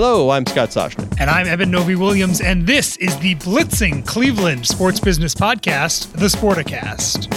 Hello, 0.00 0.30
I'm 0.30 0.46
Scott 0.46 0.68
Soshnick. 0.68 1.12
And 1.18 1.28
I'm 1.28 1.48
Eben 1.48 1.72
Novy 1.72 1.96
Williams, 1.96 2.40
and 2.40 2.64
this 2.64 2.96
is 2.98 3.18
the 3.18 3.34
Blitzing 3.34 4.06
Cleveland 4.06 4.64
Sports 4.64 5.00
Business 5.00 5.34
Podcast, 5.34 6.12
the 6.12 6.26
Sporticast. 6.26 7.28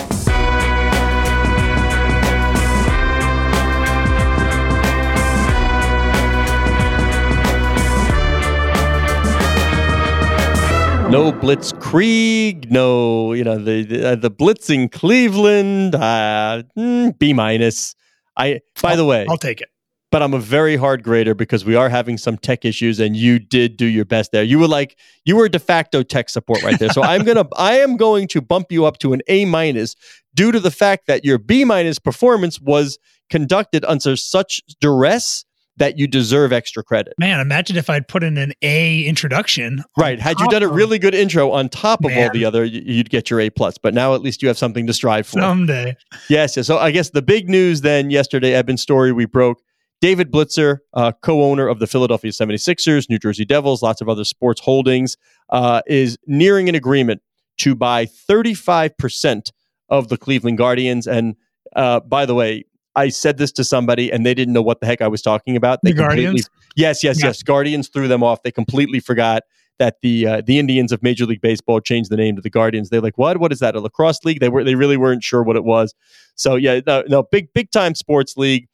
No 11.09 11.31
Blitzkrieg, 11.31 12.69
no, 12.69 13.33
you 13.33 13.43
know, 13.43 13.57
the 13.57 13.83
the, 13.83 14.11
uh, 14.11 14.15
the 14.15 14.29
Blitzing 14.29 14.91
Cleveland, 14.91 15.95
uh, 15.95 16.61
mm, 16.77 17.17
B 17.17 17.33
minus. 17.33 17.95
I, 18.37 18.61
by 18.83 18.91
I'll, 18.91 18.97
the 18.97 19.05
way, 19.05 19.25
I'll 19.27 19.37
take 19.37 19.61
it 19.61 19.70
but 20.11 20.21
I'm 20.21 20.33
a 20.33 20.39
very 20.39 20.75
hard 20.75 21.03
grader 21.03 21.33
because 21.33 21.63
we 21.63 21.75
are 21.75 21.89
having 21.89 22.17
some 22.17 22.37
tech 22.37 22.65
issues 22.65 22.99
and 22.99 23.15
you 23.15 23.39
did 23.39 23.77
do 23.77 23.85
your 23.85 24.05
best 24.05 24.31
there. 24.31 24.43
You 24.43 24.59
were 24.59 24.67
like 24.67 24.97
you 25.25 25.37
were 25.37 25.49
de 25.49 25.59
facto 25.59 26.03
tech 26.03 26.29
support 26.29 26.61
right 26.63 26.77
there. 26.77 26.89
So 26.89 27.01
I'm 27.01 27.23
going 27.23 27.37
to 27.37 27.47
I 27.57 27.77
am 27.77 27.97
going 27.97 28.27
to 28.29 28.41
bump 28.41 28.71
you 28.71 28.85
up 28.85 28.99
to 28.99 29.13
an 29.13 29.21
A 29.27 29.45
minus 29.45 29.95
due 30.35 30.51
to 30.51 30.59
the 30.59 30.71
fact 30.71 31.07
that 31.07 31.25
your 31.25 31.37
B 31.37 31.63
minus 31.63 31.97
performance 31.97 32.59
was 32.59 32.99
conducted 33.29 33.85
under 33.85 34.15
such 34.15 34.61
duress 34.81 35.45
that 35.77 35.97
you 35.97 36.05
deserve 36.05 36.51
extra 36.51 36.83
credit. 36.83 37.13
Man, 37.17 37.39
imagine 37.39 37.77
if 37.77 37.89
I'd 37.89 38.07
put 38.07 38.23
in 38.23 38.37
an 38.37 38.51
A 38.61 39.03
introduction. 39.05 39.83
Right. 39.97 40.19
Had 40.19 40.39
you 40.39 40.47
done 40.49 40.63
a 40.63 40.67
really 40.67 40.99
good 40.99 41.15
intro 41.15 41.49
on 41.49 41.69
top 41.69 42.03
of 42.03 42.11
Man. 42.11 42.27
all 42.27 42.33
the 42.33 42.43
other, 42.43 42.65
you'd 42.65 43.09
get 43.09 43.29
your 43.29 43.39
A 43.39 43.49
plus. 43.49 43.77
But 43.77 43.93
now 43.93 44.13
at 44.13 44.21
least 44.21 44.41
you 44.41 44.49
have 44.49 44.57
something 44.57 44.85
to 44.85 44.93
strive 44.93 45.25
for. 45.25 45.39
Someday. 45.39 45.95
Yes. 46.29 46.57
yes. 46.57 46.67
So 46.67 46.77
I 46.77 46.91
guess 46.91 47.11
the 47.11 47.21
big 47.21 47.49
news 47.49 47.81
then 47.81 48.11
yesterday, 48.11 48.53
Eben 48.53 48.77
story 48.77 49.13
we 49.13 49.25
broke 49.25 49.61
David 50.01 50.31
Blitzer, 50.31 50.79
uh, 50.95 51.11
co 51.21 51.43
owner 51.43 51.67
of 51.67 51.79
the 51.79 51.87
Philadelphia 51.87 52.31
76ers, 52.31 53.07
New 53.09 53.19
Jersey 53.19 53.45
Devils, 53.45 53.83
lots 53.83 54.01
of 54.01 54.09
other 54.09 54.25
sports 54.25 54.59
holdings, 54.59 55.15
uh, 55.51 55.81
is 55.85 56.17
nearing 56.25 56.67
an 56.67 56.75
agreement 56.75 57.21
to 57.59 57.75
buy 57.75 58.05
35% 58.05 59.51
of 59.89 60.09
the 60.09 60.17
Cleveland 60.17 60.57
Guardians. 60.57 61.05
And 61.05 61.35
uh, 61.75 61.99
by 61.99 62.25
the 62.25 62.33
way, 62.33 62.65
I 62.95 63.09
said 63.09 63.37
this 63.37 63.51
to 63.53 63.63
somebody 63.63 64.11
and 64.11 64.25
they 64.25 64.33
didn't 64.33 64.53
know 64.53 64.61
what 64.61 64.81
the 64.81 64.87
heck 64.87 65.01
I 65.01 65.07
was 65.07 65.21
talking 65.21 65.55
about. 65.55 65.79
They 65.83 65.91
the 65.91 65.97
Guardians? 65.97 66.49
Yes, 66.75 67.03
yes, 67.03 67.21
yeah. 67.21 67.27
yes. 67.27 67.43
Guardians 67.43 67.87
threw 67.87 68.07
them 68.07 68.23
off. 68.23 68.41
They 68.41 68.51
completely 68.51 68.99
forgot 68.99 69.43
that 69.81 69.99
the 70.03 70.27
uh, 70.27 70.41
the 70.45 70.59
Indians 70.59 70.91
of 70.91 71.01
Major 71.01 71.25
League 71.25 71.41
Baseball 71.41 71.79
changed 71.79 72.11
the 72.11 72.15
name 72.15 72.35
to 72.35 72.41
the 72.41 72.51
Guardians. 72.51 72.91
They're 72.91 73.01
like, 73.01 73.17
what? 73.17 73.39
What 73.39 73.51
is 73.51 73.57
that? 73.61 73.75
A 73.75 73.79
lacrosse 73.79 74.23
league? 74.23 74.39
They 74.39 74.47
were 74.47 74.63
they 74.63 74.75
really 74.75 74.95
weren't 74.95 75.23
sure 75.23 75.41
what 75.41 75.55
it 75.55 75.63
was. 75.63 75.95
So 76.35 76.53
yeah, 76.55 76.81
no, 76.85 77.03
no 77.07 77.23
big 77.23 77.51
big 77.55 77.71
time 77.71 77.95
sports 77.95 78.37
league, 78.37 78.67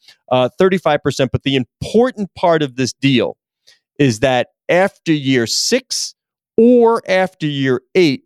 thirty 0.59 0.77
five 0.77 1.01
percent. 1.01 1.31
But 1.31 1.43
the 1.43 1.55
important 1.55 2.29
part 2.35 2.61
of 2.61 2.75
this 2.75 2.91
deal 2.91 3.37
is 3.97 4.19
that 4.19 4.49
after 4.67 5.13
year 5.13 5.47
six 5.47 6.13
or 6.57 7.01
after 7.09 7.47
year 7.47 7.81
eight, 7.95 8.23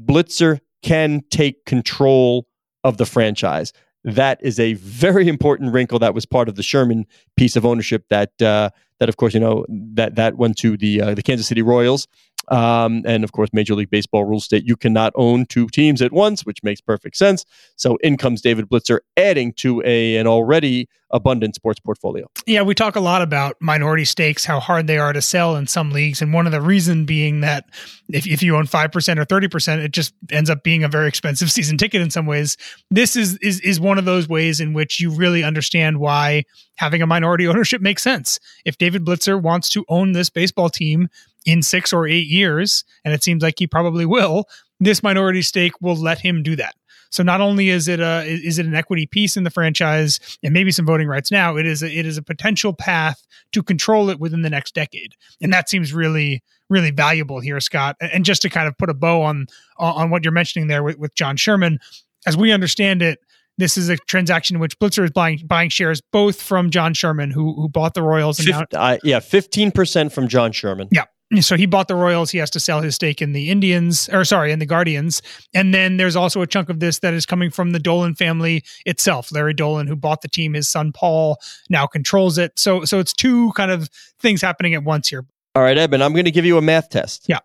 Blitzer 0.00 0.60
can 0.84 1.22
take 1.30 1.64
control 1.64 2.46
of 2.84 2.98
the 2.98 3.06
franchise. 3.06 3.72
That 4.04 4.38
is 4.42 4.60
a 4.60 4.74
very 4.74 5.26
important 5.26 5.72
wrinkle 5.72 5.98
that 5.98 6.14
was 6.14 6.24
part 6.24 6.48
of 6.48 6.54
the 6.54 6.62
Sherman 6.62 7.04
piece 7.36 7.56
of 7.56 7.64
ownership 7.64 8.04
that 8.10 8.40
uh, 8.42 8.70
that 9.00 9.08
of 9.08 9.16
course 9.16 9.34
you 9.34 9.40
know 9.40 9.64
that 9.68 10.14
that 10.16 10.36
went 10.36 10.56
to 10.58 10.76
the 10.76 11.00
uh, 11.00 11.14
the 11.14 11.22
Kansas 11.22 11.46
City 11.46 11.62
Royals 11.62 12.06
um, 12.48 13.02
and 13.06 13.24
of 13.24 13.32
course, 13.32 13.50
Major 13.52 13.74
League 13.74 13.90
Baseball 13.90 14.24
rules 14.24 14.44
state 14.44 14.64
you 14.64 14.76
cannot 14.76 15.12
own 15.14 15.46
two 15.46 15.68
teams 15.68 16.02
at 16.02 16.12
once, 16.12 16.44
which 16.44 16.62
makes 16.62 16.80
perfect 16.80 17.16
sense. 17.16 17.44
So 17.76 17.96
in 17.96 18.16
comes 18.16 18.40
David 18.40 18.68
Blitzer, 18.68 19.00
adding 19.16 19.52
to 19.54 19.82
a 19.84 20.16
an 20.16 20.26
already 20.26 20.88
abundant 21.10 21.54
sports 21.54 21.78
portfolio. 21.78 22.26
Yeah, 22.46 22.62
we 22.62 22.74
talk 22.74 22.96
a 22.96 23.00
lot 23.00 23.22
about 23.22 23.56
minority 23.60 24.04
stakes, 24.04 24.44
how 24.44 24.60
hard 24.60 24.86
they 24.86 24.98
are 24.98 25.12
to 25.12 25.20
sell 25.20 25.56
in 25.56 25.66
some 25.66 25.90
leagues, 25.90 26.22
and 26.22 26.32
one 26.32 26.46
of 26.46 26.52
the 26.52 26.60
reason 26.60 27.04
being 27.04 27.42
that 27.42 27.66
if, 28.08 28.26
if 28.26 28.42
you 28.42 28.56
own 28.56 28.66
five 28.66 28.90
percent 28.90 29.20
or 29.20 29.24
thirty 29.24 29.48
percent, 29.48 29.82
it 29.82 29.92
just 29.92 30.14
ends 30.30 30.50
up 30.50 30.62
being 30.62 30.82
a 30.82 30.88
very 30.88 31.08
expensive 31.08 31.50
season 31.52 31.78
ticket 31.78 32.02
in 32.02 32.10
some 32.10 32.26
ways. 32.26 32.56
This 32.90 33.14
is 33.14 33.36
is 33.38 33.60
is 33.60 33.78
one 33.78 33.98
of 33.98 34.04
those 34.04 34.28
ways 34.28 34.60
in 34.60 34.72
which 34.72 35.00
you 35.00 35.10
really 35.10 35.44
understand 35.44 35.98
why 35.98 36.44
having 36.76 37.02
a 37.02 37.06
minority 37.06 37.31
ownership 37.40 37.80
makes 37.80 38.02
sense. 38.02 38.38
If 38.64 38.78
David 38.78 39.04
Blitzer 39.04 39.40
wants 39.40 39.68
to 39.70 39.84
own 39.88 40.12
this 40.12 40.30
baseball 40.30 40.70
team 40.70 41.08
in 41.44 41.62
six 41.62 41.92
or 41.92 42.06
eight 42.06 42.28
years, 42.28 42.84
and 43.04 43.12
it 43.12 43.22
seems 43.22 43.42
like 43.42 43.54
he 43.58 43.66
probably 43.66 44.06
will, 44.06 44.44
this 44.80 45.02
minority 45.02 45.42
stake 45.42 45.72
will 45.80 45.96
let 45.96 46.18
him 46.18 46.42
do 46.42 46.56
that. 46.56 46.74
So 47.10 47.22
not 47.22 47.42
only 47.42 47.68
is 47.68 47.88
it 47.88 48.00
a 48.00 48.24
is 48.24 48.58
it 48.58 48.64
an 48.64 48.74
equity 48.74 49.04
piece 49.06 49.36
in 49.36 49.44
the 49.44 49.50
franchise 49.50 50.18
and 50.42 50.54
maybe 50.54 50.72
some 50.72 50.86
voting 50.86 51.08
rights 51.08 51.30
now, 51.30 51.56
it 51.56 51.66
is 51.66 51.82
a, 51.82 51.90
it 51.90 52.06
is 52.06 52.16
a 52.16 52.22
potential 52.22 52.72
path 52.72 53.26
to 53.52 53.62
control 53.62 54.08
it 54.08 54.18
within 54.18 54.40
the 54.40 54.48
next 54.48 54.74
decade, 54.74 55.14
and 55.40 55.52
that 55.52 55.68
seems 55.68 55.92
really 55.92 56.42
really 56.70 56.90
valuable 56.90 57.38
here, 57.38 57.60
Scott. 57.60 57.96
And 58.00 58.24
just 58.24 58.40
to 58.42 58.48
kind 58.48 58.66
of 58.66 58.78
put 58.78 58.88
a 58.88 58.94
bow 58.94 59.20
on 59.22 59.46
on 59.78 60.08
what 60.08 60.24
you're 60.24 60.32
mentioning 60.32 60.68
there 60.68 60.82
with, 60.82 60.98
with 60.98 61.14
John 61.14 61.36
Sherman, 61.36 61.78
as 62.26 62.34
we 62.34 62.50
understand 62.50 63.02
it, 63.02 63.18
this 63.58 63.76
is 63.76 63.88
a 63.88 63.96
transaction 63.96 64.56
in 64.56 64.60
which 64.60 64.78
Blitzer 64.78 65.04
is 65.04 65.10
buying 65.10 65.40
buying 65.46 65.68
shares 65.68 66.00
both 66.12 66.40
from 66.40 66.70
John 66.70 66.94
Sherman, 66.94 67.30
who 67.30 67.54
who 67.54 67.68
bought 67.68 67.94
the 67.94 68.02
Royals. 68.02 68.38
And 68.38 68.48
now, 68.48 68.64
uh, 68.74 68.98
yeah, 69.02 69.20
fifteen 69.20 69.70
percent 69.70 70.12
from 70.12 70.28
John 70.28 70.52
Sherman. 70.52 70.88
Yeah, 70.90 71.04
so 71.40 71.56
he 71.56 71.66
bought 71.66 71.88
the 71.88 71.94
Royals. 71.94 72.30
He 72.30 72.38
has 72.38 72.50
to 72.50 72.60
sell 72.60 72.82
his 72.82 72.94
stake 72.94 73.22
in 73.22 73.32
the 73.32 73.50
Indians, 73.50 74.08
or 74.10 74.24
sorry, 74.24 74.52
in 74.52 74.58
the 74.58 74.66
Guardians. 74.66 75.22
And 75.54 75.72
then 75.72 75.96
there's 75.96 76.16
also 76.16 76.42
a 76.42 76.46
chunk 76.46 76.68
of 76.68 76.80
this 76.80 76.98
that 76.98 77.14
is 77.14 77.24
coming 77.24 77.50
from 77.50 77.72
the 77.72 77.78
Dolan 77.78 78.14
family 78.14 78.62
itself. 78.84 79.32
Larry 79.32 79.54
Dolan, 79.54 79.86
who 79.86 79.96
bought 79.96 80.20
the 80.20 80.28
team, 80.28 80.52
his 80.52 80.68
son 80.68 80.92
Paul 80.92 81.38
now 81.70 81.86
controls 81.86 82.36
it. 82.36 82.58
So, 82.58 82.84
so 82.84 82.98
it's 82.98 83.12
two 83.14 83.52
kind 83.52 83.70
of 83.70 83.88
things 84.20 84.42
happening 84.42 84.74
at 84.74 84.84
once 84.84 85.08
here. 85.08 85.24
All 85.54 85.62
right, 85.62 85.76
Eben, 85.76 86.02
I'm 86.02 86.12
going 86.12 86.24
to 86.26 86.30
give 86.30 86.44
you 86.44 86.58
a 86.58 86.62
math 86.62 86.90
test. 86.90 87.26
Yeah, 87.28 87.40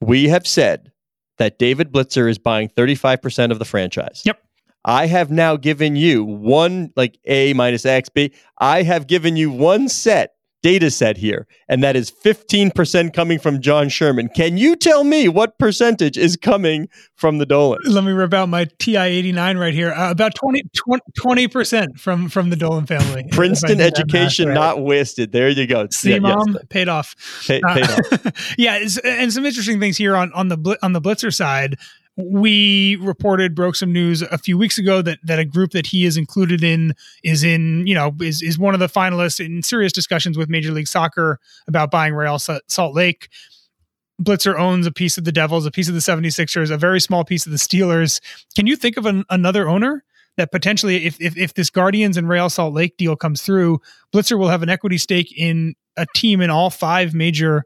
we 0.00 0.28
have 0.28 0.46
said 0.46 0.92
that 1.38 1.58
David 1.58 1.92
Blitzer 1.92 2.28
is 2.28 2.38
buying 2.38 2.68
35 2.68 3.22
percent 3.22 3.52
of 3.52 3.58
the 3.58 3.64
franchise. 3.64 4.22
Yep. 4.24 4.40
I 4.88 5.06
have 5.06 5.30
now 5.30 5.56
given 5.56 5.96
you 5.96 6.24
one 6.24 6.94
like 6.96 7.18
A 7.26 7.52
minus 7.52 7.84
X 7.84 8.08
B. 8.08 8.32
I 8.56 8.82
have 8.84 9.06
given 9.06 9.36
you 9.36 9.50
one 9.50 9.86
set 9.90 10.32
data 10.62 10.90
set 10.90 11.18
here, 11.18 11.46
and 11.68 11.82
that 11.82 11.94
is 11.94 12.10
15% 12.10 13.12
coming 13.12 13.38
from 13.38 13.60
John 13.60 13.90
Sherman. 13.90 14.30
Can 14.30 14.56
you 14.56 14.76
tell 14.76 15.04
me 15.04 15.28
what 15.28 15.58
percentage 15.58 16.16
is 16.16 16.38
coming 16.38 16.88
from 17.16 17.36
the 17.36 17.44
Dolan? 17.44 17.80
Let 17.84 18.02
me 18.02 18.12
rip 18.12 18.32
out 18.32 18.48
my 18.48 18.66
TI 18.78 18.96
89 18.96 19.58
right 19.58 19.74
here. 19.74 19.92
Uh, 19.92 20.10
about 20.10 20.34
20, 20.34 20.62
20% 21.18 22.00
from, 22.00 22.30
from 22.30 22.48
the 22.48 22.56
Dolan 22.56 22.86
family. 22.86 23.26
Princeton 23.30 23.82
education 23.82 24.48
right. 24.48 24.54
not 24.54 24.80
wasted. 24.80 25.32
There 25.32 25.50
you 25.50 25.66
go. 25.66 25.86
See, 25.90 26.12
yeah, 26.12 26.18
mom, 26.18 26.54
yes. 26.54 26.64
paid 26.70 26.88
off. 26.88 27.14
Pay, 27.46 27.60
paid 27.60 27.84
uh, 27.84 27.92
off. 27.92 28.54
yeah, 28.58 28.84
and 29.04 29.30
some 29.30 29.44
interesting 29.44 29.80
things 29.80 29.98
here 29.98 30.16
on, 30.16 30.32
on 30.32 30.48
the 30.48 30.78
on 30.82 30.94
the 30.94 31.00
Blitzer 31.00 31.32
side 31.32 31.76
we 32.18 32.96
reported 32.96 33.54
broke 33.54 33.76
some 33.76 33.92
news 33.92 34.22
a 34.22 34.38
few 34.38 34.58
weeks 34.58 34.76
ago 34.76 35.00
that 35.02 35.20
that 35.22 35.38
a 35.38 35.44
group 35.44 35.70
that 35.70 35.86
he 35.86 36.04
is 36.04 36.16
included 36.16 36.64
in 36.64 36.92
is 37.22 37.44
in 37.44 37.86
you 37.86 37.94
know 37.94 38.12
is 38.20 38.42
is 38.42 38.58
one 38.58 38.74
of 38.74 38.80
the 38.80 38.88
finalists 38.88 39.44
in 39.44 39.62
serious 39.62 39.92
discussions 39.92 40.36
with 40.36 40.48
Major 40.48 40.72
League 40.72 40.88
Soccer 40.88 41.38
about 41.68 41.92
buying 41.92 42.14
Real 42.14 42.38
Salt 42.38 42.94
Lake. 42.94 43.28
Blitzer 44.20 44.58
owns 44.58 44.84
a 44.84 44.90
piece 44.90 45.16
of 45.16 45.22
the 45.22 45.30
Devils, 45.30 45.64
a 45.64 45.70
piece 45.70 45.86
of 45.86 45.94
the 45.94 46.00
76ers, 46.00 46.72
a 46.72 46.76
very 46.76 47.00
small 47.00 47.24
piece 47.24 47.46
of 47.46 47.52
the 47.52 47.58
Steelers. 47.58 48.20
Can 48.56 48.66
you 48.66 48.74
think 48.74 48.96
of 48.96 49.06
an, 49.06 49.24
another 49.30 49.68
owner 49.68 50.02
that 50.36 50.50
potentially, 50.50 51.06
if 51.06 51.20
if, 51.20 51.36
if 51.36 51.54
this 51.54 51.70
Guardians 51.70 52.16
and 52.16 52.28
Real 52.28 52.50
Salt 52.50 52.74
Lake 52.74 52.96
deal 52.96 53.14
comes 53.14 53.42
through, 53.42 53.80
Blitzer 54.12 54.36
will 54.36 54.48
have 54.48 54.64
an 54.64 54.68
equity 54.68 54.98
stake 54.98 55.32
in 55.36 55.74
a 55.96 56.06
team 56.16 56.40
in 56.40 56.50
all 56.50 56.68
five 56.68 57.14
major 57.14 57.62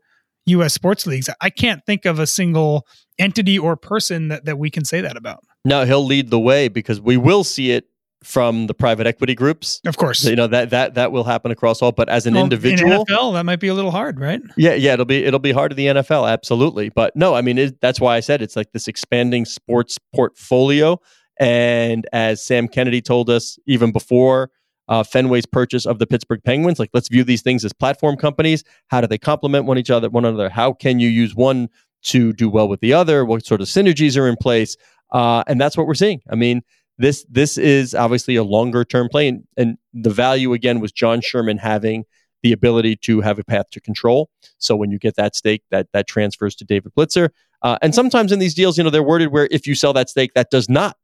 U.S. 0.47 0.75
sports 0.75 1.07
leagues. 1.07 1.31
I 1.41 1.49
can't 1.49 1.85
think 1.87 2.05
of 2.05 2.19
a 2.19 2.27
single 2.27 2.87
entity 3.23 3.59
or 3.59 3.77
person 3.77 4.29
that, 4.29 4.45
that 4.45 4.59
we 4.59 4.71
can 4.71 4.85
say 4.85 5.01
that 5.01 5.17
about. 5.17 5.45
No, 5.65 5.85
he'll 5.85 6.05
lead 6.05 6.31
the 6.31 6.41
way 6.41 6.69
because 6.69 7.01
we 7.01 7.17
will 7.17 7.45
see 7.45 7.71
it 7.71 7.87
from 8.25 8.67
the 8.67 8.75
private 8.75 9.07
equity 9.07 9.35
groups. 9.35 9.81
Of 9.85 9.97
course. 9.97 10.25
You 10.25 10.37
know 10.37 10.47
that 10.47 10.71
that 10.71 10.95
that 10.95 11.13
will 11.13 11.25
happen 11.25 11.51
across 11.51 11.83
all, 11.83 11.93
but 11.93 12.09
as 12.09 12.27
an 12.27 12.35
well, 12.35 12.45
individual 12.45 12.93
in 12.93 13.05
NFL, 13.05 13.35
that 13.35 13.45
might 13.45 13.61
be 13.61 13.69
a 13.69 13.75
little 13.75 13.91
hard, 13.91 14.21
right? 14.21 14.41
Yeah, 14.57 14.75
yeah, 14.75 14.95
it'll 14.95 15.05
be 15.05 15.25
it'll 15.25 15.41
be 15.41 15.53
hard 15.53 15.73
in 15.73 15.77
the 15.77 15.87
NFL, 15.87 16.31
absolutely. 16.31 16.89
But 16.89 17.17
no, 17.17 17.35
I 17.35 17.43
mean 17.43 17.59
it, 17.59 17.81
that's 17.81 18.01
why 18.01 18.17
I 18.17 18.21
said 18.21 18.43
it's 18.43 18.57
like 18.57 18.73
this 18.73 18.89
expanding 18.89 19.45
sports 19.45 19.99
portfolio 20.15 21.01
and 21.41 22.07
as 22.13 22.45
Sam 22.45 22.69
Kennedy 22.69 23.01
told 23.01 23.31
us 23.31 23.59
even 23.67 23.93
before 23.93 24.51
uh, 24.89 25.03
Fenway's 25.03 25.47
purchase 25.47 25.87
of 25.87 25.99
the 25.99 26.07
Pittsburgh 26.07 26.43
Penguins, 26.45 26.79
like 26.79 26.91
let's 26.93 27.09
view 27.09 27.25
these 27.25 27.43
things 27.43 27.65
as 27.65 27.73
platform 27.73 28.17
companies. 28.17 28.63
How 28.89 29.01
do 29.01 29.07
they 29.07 29.19
complement 29.19 29.65
one 29.65 29.79
each 29.79 29.91
other, 29.91 30.11
one 30.11 30.25
another? 30.25 30.49
How 30.49 30.73
can 30.73 31.01
you 31.01 31.09
use 31.09 31.35
one 31.35 31.69
to 32.03 32.33
do 32.33 32.49
well 32.49 32.69
with 32.69 32.81
the 32.81 32.93
other? 32.93 33.25
What 33.25 33.47
sort 33.47 33.61
of 33.61 33.69
synergies 33.69 34.19
are 34.19 34.29
in 34.29 34.37
place? 34.37 34.77
Uh, 35.13 35.45
and 35.47 35.61
that's 35.61 35.77
what 35.77 35.87
we're 35.87 35.95
seeing. 35.95 36.21
I 36.31 36.35
mean, 36.35 36.63
this 36.99 37.25
this 37.31 37.59
is 37.59 37.95
obviously 37.95 38.37
a 38.37 38.45
longer 38.45 38.85
term 38.85 39.09
play, 39.09 39.29
and, 39.29 39.45
and 39.57 39.79
the 39.93 40.11
value 40.11 40.53
again 40.53 40.81
was 40.81 40.93
John 40.93 41.21
Sherman 41.21 41.59
having 41.59 42.05
the 42.43 42.53
ability 42.53 42.97
to 42.97 43.21
have 43.21 43.39
a 43.39 43.45
path 43.45 43.71
to 43.71 43.81
control. 43.81 44.29
So 44.59 44.75
when 44.75 44.91
you 44.91 44.99
get 44.99 45.17
that 45.17 45.37
stake, 45.37 45.63
that 45.71 45.89
that 45.93 46.07
transfers 46.07 46.55
to 46.57 46.65
David 46.65 46.93
Blitzer. 46.95 47.31
Uh, 47.63 47.79
and 47.81 47.95
sometimes 47.95 48.33
in 48.33 48.41
these 48.41 48.55
deals, 48.55 48.77
you 48.77 48.85
know, 48.85 48.91
they're 48.91 49.03
worded 49.03 49.33
where 49.33 49.49
if 49.51 49.67
you 49.67 49.75
sell 49.75 49.93
that 49.93 50.11
stake, 50.11 50.35
that 50.35 50.51
does 50.51 50.69
not 50.69 50.97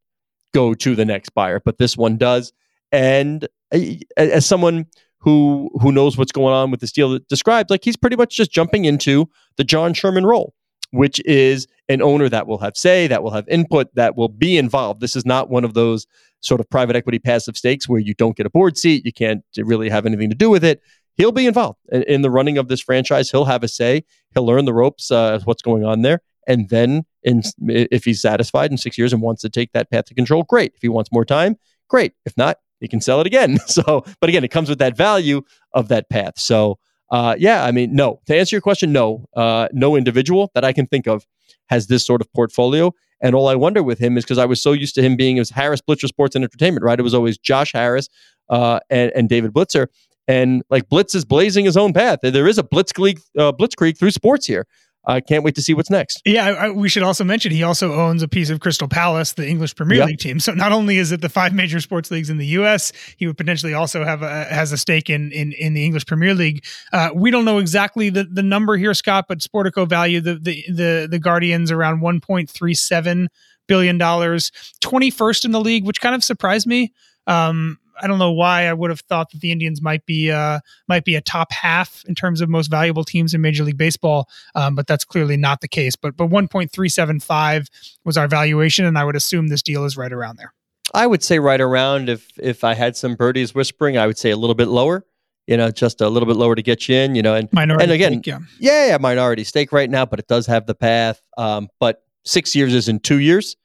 go 0.53 0.75
to 0.75 0.97
the 0.97 1.05
next 1.05 1.31
buyer, 1.31 1.61
but 1.65 1.79
this 1.79 1.97
one 1.97 2.17
does. 2.17 2.53
And 2.91 3.47
uh, 3.73 3.79
as 4.17 4.47
someone 4.47 4.87
who 5.19 5.71
who 5.81 5.93
knows 5.93 6.17
what's 6.17 6.33
going 6.33 6.55
on 6.55 6.71
with 6.71 6.81
this 6.81 6.93
deal 6.93 7.19
described, 7.29 7.71
like 7.71 7.85
he's 7.85 7.97
pretty 7.97 8.17
much 8.17 8.37
just 8.37 8.50
jumping 8.50 8.85
into 8.85 9.29
the 9.56 9.65
John 9.65 9.95
Sherman 9.95 10.27
role 10.27 10.55
which 10.90 11.20
is 11.25 11.67
an 11.88 12.02
owner 12.02 12.29
that 12.29 12.46
will 12.46 12.58
have 12.58 12.76
say, 12.76 13.06
that 13.06 13.23
will 13.23 13.31
have 13.31 13.49
input, 13.49 13.94
that 13.94 14.17
will 14.17 14.29
be 14.29 14.56
involved. 14.56 15.00
This 15.00 15.17
is 15.17 15.26
not 15.26 15.50
one 15.50 15.64
of 15.64 15.75
those 15.75 16.06
sort 16.40 16.61
of 16.61 16.70
private 16.70 16.96
equity 16.96 17.19
passive 17.19 17.56
stakes 17.56 17.88
where 17.88 18.00
you 18.00 18.14
don't 18.14 18.37
get 18.37 18.46
a 18.46 18.50
board 18.50 18.79
seat, 18.79 19.05
you 19.05 19.12
can't 19.12 19.43
really 19.56 19.88
have 19.88 20.06
anything 20.06 20.31
to 20.31 20.37
do 20.37 20.50
with 20.50 20.64
it. 20.64 20.81
He'll 21.17 21.32
be 21.32 21.46
involved 21.46 21.81
in, 21.90 22.02
in 22.05 22.23
the 22.23 22.31
running 22.31 22.58
of 22.58 22.69
this 22.69 22.81
franchise. 22.81 23.31
He'll 23.31 23.44
have 23.44 23.64
a 23.64 23.69
say. 23.69 24.05
He'll 24.35 24.46
learn 24.46 24.67
the 24.67 24.73
ropes 24.73 25.11
uh, 25.11 25.40
what's 25.44 25.62
going 25.62 25.85
on 25.85 26.02
there. 26.02 26.20
And 26.46 26.69
then, 26.70 27.05
in, 27.23 27.43
if 27.67 28.05
he's 28.05 28.23
satisfied 28.23 28.70
in 28.70 28.79
six 28.79 28.96
years 28.96 29.12
and 29.12 29.20
wants 29.20 29.43
to 29.43 29.50
take 29.50 29.73
that 29.73 29.90
path 29.90 30.06
to 30.06 30.14
control, 30.14 30.44
great. 30.44 30.73
If 30.75 30.81
he 30.81 30.88
wants 30.88 31.12
more 31.12 31.25
time, 31.25 31.56
great. 31.88 32.14
If 32.25 32.37
not, 32.37 32.58
he 32.81 32.88
can 32.88 33.00
sell 33.00 33.20
it 33.20 33.26
again. 33.26 33.58
So, 33.67 34.05
but 34.20 34.31
again, 34.31 34.44
it 34.44 34.50
comes 34.50 34.69
with 34.69 34.79
that 34.79 34.96
value 34.96 35.43
of 35.73 35.88
that 35.88 36.08
path. 36.08 36.38
So, 36.38 36.79
uh, 37.10 37.37
yeah, 37.38 37.64
I 37.64 37.72
mean, 37.72 37.94
no. 37.94 38.20
To 38.26 38.37
answer 38.37 38.55
your 38.56 38.60
question, 38.60 38.93
no. 38.93 39.26
Uh, 39.34 39.69
no 39.72 39.96
individual 39.96 40.50
that 40.55 40.64
I 40.64 40.72
can 40.72 40.87
think 40.87 41.06
of 41.06 41.26
has 41.69 41.87
this 41.87 42.06
sort 42.06 42.20
of 42.20 42.32
portfolio. 42.32 42.93
And 43.20 43.34
all 43.34 43.49
I 43.49 43.55
wonder 43.55 43.82
with 43.82 43.99
him 43.99 44.16
is 44.16 44.25
because 44.25 44.38
I 44.38 44.44
was 44.44 44.62
so 44.62 44.72
used 44.72 44.94
to 44.94 45.02
him 45.02 45.16
being 45.16 45.38
as 45.38 45.50
Harris 45.50 45.81
Blitzer 45.81 46.06
Sports 46.06 46.37
and 46.37 46.44
Entertainment, 46.44 46.84
right? 46.84 46.99
It 46.99 47.02
was 47.02 47.14
always 47.14 47.37
Josh 47.37 47.72
Harris 47.72 48.08
uh, 48.49 48.81
and, 48.90 49.10
and 49.14 49.28
David 49.28 49.52
Blitzer. 49.52 49.88
And 50.28 50.62
like 50.70 50.88
Blitz 50.88 51.14
is 51.14 51.25
blazing 51.25 51.64
his 51.64 51.76
own 51.76 51.93
path. 51.93 52.20
There 52.22 52.46
is 52.46 52.58
a 52.58 52.62
Blitzkrieg, 52.62 53.20
uh, 53.37 53.52
Blitzkrieg 53.52 53.99
through 53.99 54.11
sports 54.11 54.46
here. 54.46 54.66
I 55.08 55.20
can't 55.22 55.43
wait 55.43 55.55
to 55.55 55.62
see 55.62 55.72
what's 55.72 55.88
next. 55.88 56.20
Yeah, 56.26 56.44
I, 56.44 56.50
I, 56.50 56.70
we 56.70 56.90
should 56.90 57.02
also 57.02 57.25
mention 57.25 57.50
he 57.50 57.62
also 57.62 57.94
owns 57.94 58.22
a 58.22 58.28
piece 58.28 58.50
of 58.50 58.60
Crystal 58.60 58.88
Palace, 58.88 59.32
the 59.32 59.49
English 59.49 59.75
Premier 59.75 59.99
yep. 59.99 60.08
League 60.08 60.19
team. 60.19 60.38
So 60.38 60.52
not 60.52 60.70
only 60.70 60.99
is 60.99 61.12
it 61.12 61.22
the 61.22 61.31
five 61.31 61.55
major 61.55 61.81
sports 61.81 62.10
leagues 62.10 62.28
in 62.28 62.37
the 62.37 62.46
U.S., 62.46 62.93
he 63.16 63.26
would 63.26 63.38
potentially 63.38 63.72
also 63.72 64.05
have 64.05 64.22
a, 64.22 64.44
has 64.44 64.70
a 64.70 64.76
stake 64.76 65.08
in 65.08 65.32
in, 65.32 65.52
in 65.52 65.72
the 65.72 65.84
English 65.84 66.05
Premier 66.05 66.34
League. 66.34 66.62
Uh, 66.93 67.08
we 67.14 67.31
don't 67.31 67.46
know 67.46 67.58
exactly 67.58 68.10
the, 68.10 68.25
the 68.25 68.43
number 68.43 68.76
here, 68.76 68.93
Scott, 68.93 69.25
but 69.28 69.38
Sportico 69.38 69.88
value 69.88 70.20
the 70.20 70.34
the 70.34 70.64
the, 70.69 71.08
the 71.11 71.19
Guardians 71.19 71.70
around 71.70 72.00
one 72.00 72.20
point 72.20 72.50
three 72.50 72.75
seven 72.75 73.28
billion 73.66 73.96
dollars, 73.96 74.52
twenty 74.81 75.11
first 75.11 75.46
in 75.46 75.52
the 75.52 75.61
league, 75.61 75.84
which 75.84 76.02
kind 76.02 76.14
of 76.14 76.22
surprised 76.22 76.66
me. 76.66 76.93
Um, 77.26 77.78
I 78.03 78.06
don't 78.06 78.19
know 78.19 78.33
why 78.33 78.67
I 78.67 78.73
would 78.73 78.91
have 78.91 79.00
thought 79.00 79.31
that 79.33 79.41
the 79.41 79.53
Indians 79.53 79.83
might 79.83 80.05
be 80.06 80.31
uh, 80.31 80.61
might 80.89 81.05
be 81.05 81.15
a 81.15 81.21
top 81.21 81.53
half 81.53 82.05
in 82.06 82.15
terms 82.15 82.41
of 82.41 82.49
most 82.49 82.71
valuable 82.71 83.05
teams 83.05 83.35
in 83.35 83.41
Major 83.41 83.65
League 83.65 83.77
Baseball, 83.77 84.29
um, 84.55 84.75
but 84.75 84.87
that's 84.87 85.05
clearly 85.05 85.37
not 85.37 85.61
the 85.61 85.69
case. 85.69 85.97
But 85.97 86.17
but 86.17 86.27
one 86.27 86.49
point 86.49 86.73
three 86.73 86.89
seven 86.89 87.21
five 87.21 87.69
was 88.05 88.17
our 88.17 88.29
valuation, 88.29 88.85
and 88.85 88.99
I 88.99 89.05
would 89.05 89.17
assume 89.17 89.49
this 89.49 89.62
deal 89.62 89.85
is 89.85 89.97
right 89.97 90.12
around 90.12 90.37
there. 90.37 90.53
I 90.95 91.06
would 91.06 91.23
say 91.23 91.39
right 91.39 91.61
around. 91.61 92.09
If 92.09 92.29
if 92.39 92.65
I 92.65 92.75
had 92.75 92.97
some 92.97 93.15
birdies 93.15 93.55
whispering, 93.55 93.99
I 93.99 94.06
would 94.06 94.19
say 94.19 94.31
a 94.31 94.37
little 94.37 94.55
bit 94.55 94.69
lower. 94.69 95.05
You 95.47 95.56
know, 95.56 95.71
just 95.71 96.03
a 96.03 96.09
little 96.09 96.27
bit 96.27 96.37
lower 96.37 96.55
to 96.55 96.62
get 96.62 96.89
you 96.89 96.97
in. 96.97 97.15
You 97.15 97.23
know, 97.23 97.35
and 97.35 97.53
minority 97.53 97.85
and 97.85 97.93
again, 97.93 98.12
stake, 98.15 98.27
yeah. 98.27 98.39
yeah, 98.59 98.87
yeah, 98.89 98.97
minority 98.99 99.45
stake 99.45 99.73
right 99.73 99.89
now, 99.89 100.05
but 100.05 100.19
it 100.19 100.27
does 100.27 100.47
have 100.47 100.67
the 100.67 100.75
path. 100.75 101.21
Um, 101.37 101.69
but 101.81 102.03
six 102.25 102.55
years 102.55 102.75
is 102.75 102.89
in 102.89 103.00
two 103.00 103.19
years. 103.19 103.56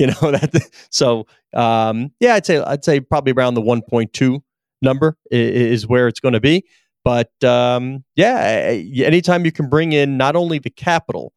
You 0.00 0.06
know 0.06 0.12
that. 0.32 0.66
So 0.90 1.26
um, 1.52 2.10
yeah, 2.20 2.34
I'd 2.34 2.46
say 2.46 2.58
I'd 2.58 2.84
say 2.84 3.00
probably 3.00 3.32
around 3.32 3.54
the 3.54 3.62
1.2 3.62 4.40
number 4.80 5.16
is, 5.30 5.82
is 5.82 5.86
where 5.86 6.08
it's 6.08 6.20
going 6.20 6.32
to 6.32 6.40
be. 6.40 6.64
But 7.04 7.30
um, 7.44 8.04
yeah, 8.16 8.80
anytime 9.04 9.44
you 9.44 9.52
can 9.52 9.68
bring 9.68 9.92
in 9.92 10.16
not 10.16 10.36
only 10.36 10.58
the 10.58 10.70
capital, 10.70 11.34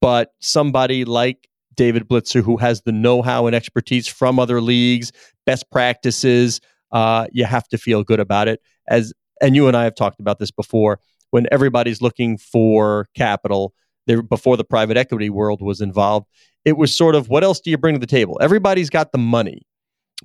but 0.00 0.30
somebody 0.40 1.04
like 1.04 1.48
David 1.74 2.08
Blitzer 2.08 2.42
who 2.42 2.56
has 2.58 2.82
the 2.82 2.92
know-how 2.92 3.46
and 3.46 3.56
expertise 3.56 4.06
from 4.06 4.38
other 4.38 4.60
leagues, 4.60 5.12
best 5.44 5.70
practices, 5.70 6.60
uh, 6.92 7.26
you 7.32 7.44
have 7.44 7.68
to 7.68 7.78
feel 7.78 8.04
good 8.04 8.20
about 8.20 8.46
it. 8.46 8.60
As 8.88 9.12
and 9.40 9.56
you 9.56 9.66
and 9.66 9.76
I 9.76 9.84
have 9.84 9.96
talked 9.96 10.20
about 10.20 10.38
this 10.38 10.52
before. 10.52 11.00
When 11.30 11.46
everybody's 11.50 12.00
looking 12.00 12.38
for 12.38 13.08
capital, 13.16 13.74
there 14.06 14.22
before 14.22 14.56
the 14.56 14.64
private 14.64 14.96
equity 14.96 15.28
world 15.28 15.60
was 15.60 15.80
involved, 15.80 16.26
it 16.66 16.76
was 16.76 16.94
sort 16.94 17.14
of 17.14 17.30
what 17.30 17.44
else 17.44 17.60
do 17.60 17.70
you 17.70 17.78
bring 17.78 17.94
to 17.94 18.00
the 18.00 18.06
table? 18.06 18.36
Everybody's 18.42 18.90
got 18.90 19.12
the 19.12 19.18
money. 19.18 19.62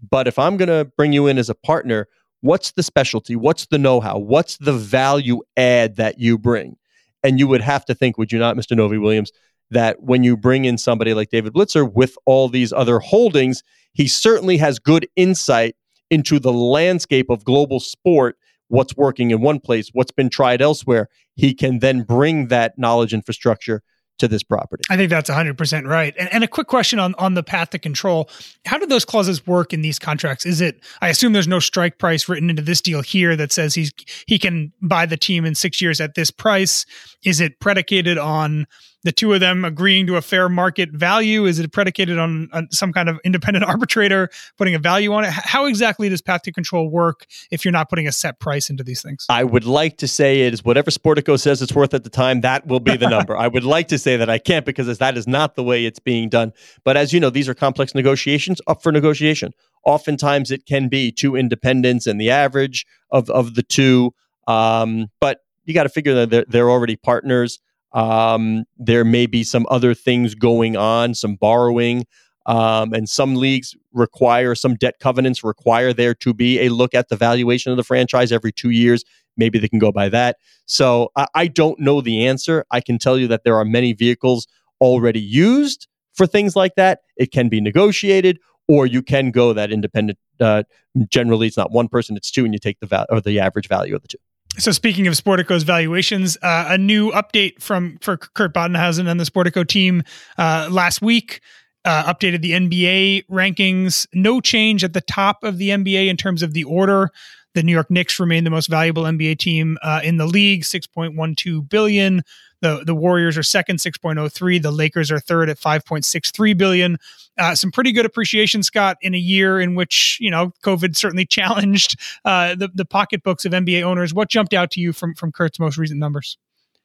But 0.10 0.28
if 0.28 0.40
I'm 0.40 0.58
going 0.58 0.70
to 0.70 0.92
bring 0.98 1.14
you 1.14 1.28
in 1.28 1.38
as 1.38 1.50
a 1.50 1.56
partner, 1.56 2.08
what's 2.42 2.72
the 2.72 2.82
specialty? 2.82 3.36
What's 3.36 3.68
the 3.68 3.78
know 3.78 4.02
how? 4.02 4.18
What's 4.18 4.58
the 4.58 4.74
value 4.74 5.42
add 5.56 5.98
that 5.98 6.20
you 6.20 6.40
bring? 6.40 6.78
And 7.24 7.40
you 7.40 7.48
would 7.48 7.62
have 7.62 7.86
to 7.86 7.94
think, 7.94 8.18
would 8.18 8.32
you 8.32 8.40
not, 8.40 8.58
Mr. 8.58 8.76
Novy 8.76 8.98
Williams, 8.98 9.32
that 9.70 10.02
when 10.02 10.24
you 10.24 10.36
bring 10.36 10.66
in 10.66 10.80
somebody 10.80 11.14
like 11.14 11.30
David 11.30 11.54
Blitzer 11.54 11.90
with 11.94 12.18
all 12.26 12.50
these 12.50 12.74
other 12.74 13.00
holdings, 13.00 13.62
he 13.94 14.08
certainly 14.08 14.58
has 14.58 14.80
good 14.80 15.08
insight 15.16 15.76
into 16.10 16.40
the 16.40 16.52
landscape 16.52 17.30
of 17.30 17.46
global 17.46 17.80
sport, 17.80 18.36
what's 18.70 18.98
working 18.98 19.30
in 19.30 19.42
one 19.42 19.60
place, 19.60 19.90
what's 19.94 20.12
been 20.12 20.30
tried 20.30 20.62
elsewhere. 20.62 21.08
He 21.36 21.54
can 21.54 21.80
then 21.80 22.02
bring 22.02 22.48
that 22.48 22.80
knowledge 22.80 23.14
infrastructure 23.14 23.84
to 24.20 24.28
this 24.28 24.44
property. 24.44 24.84
I 24.90 24.98
think 24.98 25.10
that's 25.10 25.30
100% 25.30 25.88
right. 25.88 26.14
And, 26.18 26.32
and, 26.32 26.44
a 26.44 26.48
quick 26.48 26.68
question 26.68 27.00
on, 27.00 27.16
on 27.16 27.34
the 27.34 27.44
path 27.44 27.72
to 27.72 27.80
control. 27.80 28.30
How 28.66 28.78
do 28.78 28.86
those 28.86 29.04
clauses 29.04 29.46
work 29.48 29.74
in 29.74 29.82
these 29.82 29.98
contracts? 29.98 30.46
Is 30.46 30.62
it, 30.62 30.84
I 31.02 31.10
assume 31.10 31.34
there's 31.34 31.48
no 31.48 31.60
strike 31.60 31.98
price 31.98 32.30
written 32.30 32.50
into 32.50 32.62
this 32.62 32.82
deal 32.82 33.02
here 33.02 33.36
that 33.36 33.52
says 33.52 33.74
he's 33.74 33.92
he 34.28 34.38
can 34.38 34.72
buy 34.82 35.06
the 35.06 35.18
team 35.18 35.44
in 35.44 35.56
six 35.56 35.82
years 35.82 36.00
at 36.00 36.16
this 36.16 36.30
price. 36.30 36.86
Is 37.24 37.42
it 37.42 37.60
predicated 37.60 38.18
on 38.18 38.68
the 39.04 39.12
two 39.12 39.34
of 39.34 39.40
them 39.40 39.66
agreeing 39.66 40.08
to 40.08 40.16
a 40.16 40.22
fair 40.22 40.50
market 40.50 40.92
value? 40.92 41.46
Is 41.46 41.60
it 41.60 41.72
predicated 41.72 42.20
on, 42.20 42.50
on, 42.54 42.68
some 42.72 42.94
kind 42.94 43.10
of 43.10 43.20
independent 43.24 43.66
arbitrator 43.68 44.30
putting 44.58 44.76
a 44.76 44.80
value 44.80 45.14
on 45.14 45.24
it? 45.24 45.32
How 45.32 45.66
exactly 45.66 46.10
does 46.10 46.22
path 46.22 46.44
to 46.44 46.52
control 46.52 46.90
work 46.90 47.26
if 47.50 47.66
you're 47.66 47.72
not 47.72 47.90
putting 47.90 48.08
a 48.08 48.12
set 48.12 48.40
price 48.40 48.70
into 48.70 48.84
these 48.84 49.02
things? 49.02 49.26
I 49.30 49.44
would 49.44 49.66
like 49.66 49.98
to 49.98 50.08
say 50.08 50.42
it 50.42 50.54
is 50.54 50.64
whatever 50.64 50.92
Sportico 50.92 51.40
says 51.40 51.62
it's 51.62 51.74
worth 51.74 51.94
at 51.94 52.04
the 52.04 52.10
time, 52.10 52.42
that 52.42 52.68
will 52.68 52.80
be 52.80 52.98
the 52.98 53.10
number. 53.10 53.36
I 53.36 53.48
would 53.48 53.64
like 53.64 53.88
to 53.90 53.98
say 53.98 54.18
that 54.18 54.30
I 54.30 54.38
can't 54.38 54.66
because 54.66 54.98
that 54.98 55.18
is 55.18 55.28
not 55.28 55.56
the 55.56 55.64
way 55.64 55.86
it's 55.86 56.00
being 56.00 56.30
done. 56.30 56.54
But 56.84 56.98
as 56.98 57.14
you 57.14 57.20
know, 57.20 57.30
these 57.30 57.50
are 57.50 57.54
complex 57.54 57.96
negotiations 57.96 58.62
up 58.68 58.84
for 58.84 58.92
negotiation. 58.92 59.54
Oftentimes 59.84 60.52
it 60.52 60.66
can 60.66 60.90
be 60.90 61.12
two 61.12 61.36
independents 61.36 62.06
and 62.06 62.22
the 62.22 62.30
average 62.30 62.86
of, 63.10 63.30
of 63.30 63.56
the 63.56 63.64
two. 63.64 64.14
Um, 64.48 65.08
but 65.20 65.40
you 65.66 65.74
got 65.74 65.84
to 65.84 65.90
figure 65.90 66.14
that 66.14 66.30
they're, 66.30 66.46
they're 66.48 66.70
already 66.70 66.96
partners. 66.96 67.60
Um, 67.94 68.66
there 68.78 69.04
may 69.04 69.26
be 69.26 69.44
some 69.44 69.66
other 69.70 69.94
things 69.94 70.36
going 70.36 70.78
on, 70.78 71.14
some 71.14 71.36
borrowing, 71.36 72.06
um, 72.46 72.94
and 72.94 73.08
some 73.08 73.36
leagues 73.36 73.76
require 73.94 74.56
some 74.56 74.76
debt 74.76 74.96
covenants 75.00 75.44
require 75.44 75.94
there 75.94 76.14
to 76.16 76.34
be 76.34 76.60
a 76.62 76.70
look 76.70 76.94
at 76.94 77.10
the 77.10 77.16
valuation 77.16 77.72
of 77.72 77.78
the 77.78 77.84
franchise 77.84 78.32
every 78.32 78.52
two 78.52 78.70
years. 78.70 79.04
Maybe 79.38 79.60
they 79.60 79.68
can 79.68 79.80
go 79.80 79.92
by 79.92 80.10
that. 80.10 80.38
So 80.66 81.12
I, 81.16 81.28
I 81.36 81.48
don't 81.48 81.80
know 81.80 82.02
the 82.02 82.26
answer. 82.26 82.66
I 82.72 82.82
can 82.82 82.98
tell 82.98 83.18
you 83.18 83.28
that 83.28 83.44
there 83.44 83.56
are 83.56 83.66
many 83.66 83.94
vehicles 83.94 84.48
already 84.80 85.22
used 85.22 85.88
for 86.14 86.26
things 86.26 86.56
like 86.56 86.76
that. 86.76 87.02
It 87.18 87.32
can 87.32 87.50
be 87.50 87.62
negotiated, 87.62 88.40
or 88.68 88.86
you 88.86 89.02
can 89.02 89.32
go 89.32 89.54
that 89.54 89.72
independent. 89.72 90.18
Uh, 90.40 90.64
generally, 91.10 91.48
it's 91.48 91.58
not 91.58 91.72
one 91.72 91.88
person; 91.88 92.18
it's 92.18 92.32
two, 92.32 92.44
and 92.44 92.54
you 92.54 92.60
take 92.60 92.80
the 92.80 92.88
val- 92.88 93.06
or 93.10 93.22
the 93.22 93.40
average 93.40 93.68
value 93.68 93.96
of 93.96 94.02
the 94.02 94.08
two. 94.08 94.18
So 94.58 94.72
speaking 94.72 95.08
of 95.08 95.14
Sportico's 95.14 95.64
valuations, 95.64 96.38
uh, 96.42 96.66
a 96.70 96.78
new 96.78 97.12
update 97.12 97.62
from 97.62 97.98
for 98.02 98.18
Kurt 98.18 98.54
Badenhausen 98.54 99.08
and 99.08 99.20
the 99.20 99.24
Sportico 99.24 99.66
team 99.66 100.04
uh, 100.38 100.68
last 100.72 101.02
week. 101.02 101.42
uh, 101.86 102.14
updated 102.14 102.42
the 102.42 102.52
NBA 102.52 103.26
rankings. 103.28 104.08
No 104.14 104.40
change 104.40 104.84
at 104.84 104.94
the 104.94 105.02
top 105.02 105.44
of 105.44 105.58
the 105.58 105.70
NBA 105.70 106.08
in 106.08 106.18
terms 106.18 106.44
of 106.44 106.54
the 106.54 106.64
order. 106.64 107.10
The 107.54 107.64
New 107.64 107.72
York 107.72 107.90
Knicks 107.90 108.20
remain 108.20 108.44
the 108.44 108.50
most 108.50 108.70
valuable 108.70 109.04
NBA 109.04 109.40
team 109.40 109.78
uh, 109.82 110.00
in 110.04 110.18
the 110.18 110.26
league, 110.26 110.64
6.12 110.64 111.70
billion. 111.70 112.22
The 112.62 112.84
the 112.86 112.96
Warriors 112.96 113.38
are 113.38 113.44
second, 113.44 113.80
6.03. 113.80 114.62
The 114.62 114.72
Lakers 114.72 115.12
are 115.12 115.20
third 115.20 115.50
at 115.50 115.60
5.63 115.60 116.58
billion. 116.58 116.98
Uh, 117.38 117.56
some 117.56 117.72
pretty 117.72 117.92
good 117.92 118.06
appreciation, 118.06 118.62
Scott, 118.62 118.98
in 119.02 119.14
a 119.14 119.18
year 119.18 119.60
in 119.60 119.76
which 119.76 120.18
you 120.22 120.30
know 120.30 120.52
COVID 120.64 120.96
certainly 120.96 121.26
challenged 121.38 122.00
uh, 122.26 122.56
the 122.56 122.70
the 122.74 122.86
pocketbooks 122.86 123.46
of 123.46 123.52
NBA 123.52 123.84
owners. 123.84 124.14
What 124.14 124.30
jumped 124.30 124.54
out 124.54 124.72
to 124.72 124.80
you 124.80 124.94
from 124.94 125.16
from 125.16 125.32
Kurt's 125.32 125.60
most 125.60 125.78
recent 125.78 126.00
numbers? 126.00 126.38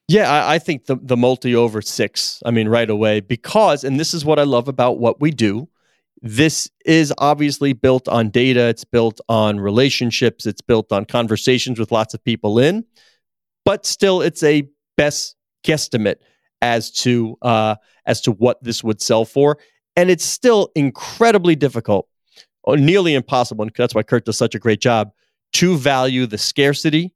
Yeah, 0.07 0.31
I, 0.31 0.55
I 0.55 0.59
think 0.59 0.85
the 0.85 0.97
the 1.01 1.17
multi 1.17 1.55
over 1.55 1.81
six. 1.81 2.41
I 2.45 2.51
mean, 2.51 2.69
right 2.69 2.89
away 2.89 3.19
because, 3.19 3.83
and 3.83 3.99
this 3.99 4.13
is 4.13 4.25
what 4.25 4.39
I 4.39 4.43
love 4.43 4.67
about 4.67 4.99
what 4.99 5.21
we 5.21 5.31
do 5.31 5.69
this 6.21 6.69
is 6.85 7.13
obviously 7.17 7.73
built 7.73 8.07
on 8.07 8.29
data 8.29 8.67
it's 8.67 8.83
built 8.83 9.21
on 9.29 9.59
relationships 9.59 10.45
it's 10.45 10.61
built 10.61 10.91
on 10.91 11.05
conversations 11.05 11.79
with 11.79 11.91
lots 11.91 12.13
of 12.13 12.23
people 12.23 12.57
in 12.57 12.83
but 13.65 13.85
still 13.85 14.21
it's 14.21 14.41
a 14.43 14.67
best 14.95 15.36
guesstimate 15.67 16.17
as 16.61 16.91
to 16.91 17.37
uh, 17.41 17.75
as 18.05 18.21
to 18.21 18.31
what 18.31 18.63
this 18.63 18.83
would 18.83 19.01
sell 19.01 19.25
for 19.25 19.57
and 19.95 20.09
it's 20.09 20.25
still 20.25 20.71
incredibly 20.75 21.55
difficult 21.55 22.07
or 22.63 22.77
nearly 22.77 23.13
impossible 23.13 23.63
and 23.63 23.71
that's 23.75 23.93
why 23.93 24.03
kurt 24.03 24.25
does 24.25 24.37
such 24.37 24.55
a 24.55 24.59
great 24.59 24.81
job 24.81 25.11
to 25.53 25.77
value 25.77 26.25
the 26.25 26.37
scarcity 26.37 27.13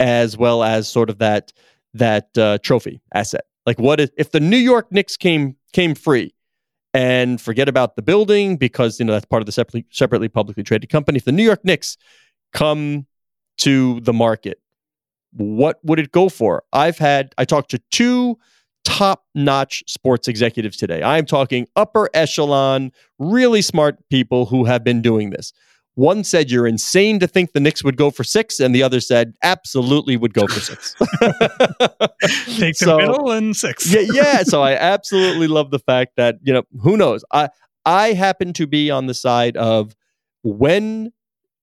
as 0.00 0.36
well 0.36 0.62
as 0.62 0.88
sort 0.88 1.10
of 1.10 1.18
that 1.18 1.52
that 1.94 2.36
uh, 2.38 2.58
trophy 2.58 3.00
asset 3.14 3.44
like 3.66 3.78
what 3.78 3.98
if, 4.00 4.10
if 4.16 4.30
the 4.30 4.40
new 4.40 4.56
york 4.56 4.92
knicks 4.92 5.16
came 5.16 5.56
came 5.72 5.94
free 5.94 6.32
and 6.94 7.40
forget 7.40 7.68
about 7.68 7.96
the 7.96 8.02
building 8.02 8.56
because 8.56 8.98
you 8.98 9.04
know 9.04 9.12
that's 9.12 9.26
part 9.26 9.42
of 9.42 9.46
the 9.46 9.52
separately 9.52 9.86
separately 9.90 10.28
publicly 10.28 10.62
traded 10.62 10.90
company. 10.90 11.18
If 11.18 11.24
the 11.24 11.32
New 11.32 11.42
York 11.44 11.64
Knicks 11.64 11.96
come 12.52 13.06
to 13.58 14.00
the 14.00 14.12
market, 14.12 14.60
what 15.32 15.78
would 15.82 15.98
it 15.98 16.12
go 16.12 16.28
for? 16.28 16.62
I've 16.72 16.98
had 16.98 17.34
I 17.38 17.44
talked 17.44 17.70
to 17.72 17.80
two 17.90 18.38
top-notch 18.84 19.84
sports 19.86 20.28
executives 20.28 20.76
today. 20.76 21.02
I'm 21.02 21.26
talking 21.26 21.66
upper 21.76 22.08
echelon, 22.14 22.90
really 23.18 23.60
smart 23.60 23.96
people 24.08 24.46
who 24.46 24.64
have 24.64 24.82
been 24.82 25.02
doing 25.02 25.30
this. 25.30 25.52
One 25.94 26.22
said 26.22 26.48
you're 26.50 26.66
insane 26.66 27.18
to 27.18 27.26
think 27.26 27.52
the 27.52 27.60
Knicks 27.60 27.82
would 27.82 27.96
go 27.96 28.12
for 28.12 28.22
six, 28.22 28.60
and 28.60 28.72
the 28.72 28.84
other 28.84 29.00
said 29.00 29.34
absolutely 29.42 30.16
would 30.16 30.32
go 30.32 30.46
for 30.46 30.60
six. 30.60 30.94
Take 32.56 32.78
the 32.78 32.84
so, 32.84 32.96
middle 32.98 33.32
and 33.32 33.56
six. 33.56 33.92
yeah, 33.92 34.04
yeah. 34.12 34.42
So 34.44 34.62
I 34.62 34.74
absolutely 34.74 35.48
love 35.48 35.72
the 35.72 35.80
fact 35.80 36.12
that 36.16 36.36
you 36.42 36.52
know 36.52 36.62
who 36.82 36.96
knows. 36.96 37.24
I 37.32 37.48
I 37.84 38.12
happen 38.12 38.52
to 38.54 38.66
be 38.68 38.92
on 38.92 39.06
the 39.06 39.14
side 39.14 39.56
of 39.56 39.96
when 40.44 41.12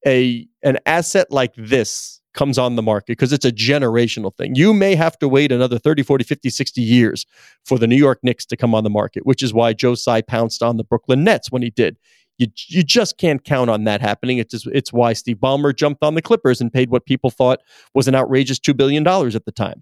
a 0.05 0.45
an 0.63 0.79
asset 0.85 1.31
like 1.31 1.53
this 1.55 2.19
comes 2.35 2.57
on 2.59 2.75
the 2.75 2.83
market 2.83 3.13
because 3.13 3.33
it's 3.33 3.45
a 3.45 3.51
generational 3.51 4.35
thing. 4.35 4.53
You 4.55 4.73
may 4.73 4.93
have 4.93 5.17
to 5.19 5.27
wait 5.27 5.51
another 5.51 5.79
30, 5.79 6.03
40, 6.03 6.23
50, 6.23 6.49
60 6.49 6.81
years 6.81 7.25
for 7.63 7.79
the 7.79 7.87
New 7.87 7.95
York 7.95 8.19
Knicks 8.21 8.45
to 8.45 8.57
come 8.57 8.75
on 8.75 8.83
the 8.83 8.89
market, 8.89 9.25
which 9.25 9.41
is 9.41 9.53
why 9.53 9.73
Joe 9.73 9.95
Tsai 9.95 10.21
pounced 10.21 10.61
on 10.61 10.77
the 10.77 10.83
Brooklyn 10.83 11.23
Nets 11.23 11.51
when 11.51 11.63
he 11.63 11.71
did. 11.71 11.97
You 12.37 12.47
you 12.67 12.83
just 12.83 13.17
can't 13.17 13.43
count 13.43 13.69
on 13.69 13.85
that 13.85 14.01
happening. 14.01 14.37
It's 14.39 14.51
just, 14.51 14.67
it's 14.67 14.91
why 14.91 15.13
Steve 15.13 15.37
Ballmer 15.37 15.73
jumped 15.73 16.03
on 16.03 16.15
the 16.15 16.21
Clippers 16.21 16.59
and 16.59 16.71
paid 16.71 16.89
what 16.89 17.05
people 17.05 17.29
thought 17.29 17.61
was 17.93 18.07
an 18.09 18.15
outrageous 18.15 18.59
two 18.59 18.73
billion 18.73 19.03
dollars 19.03 19.35
at 19.35 19.45
the 19.45 19.53
time. 19.53 19.81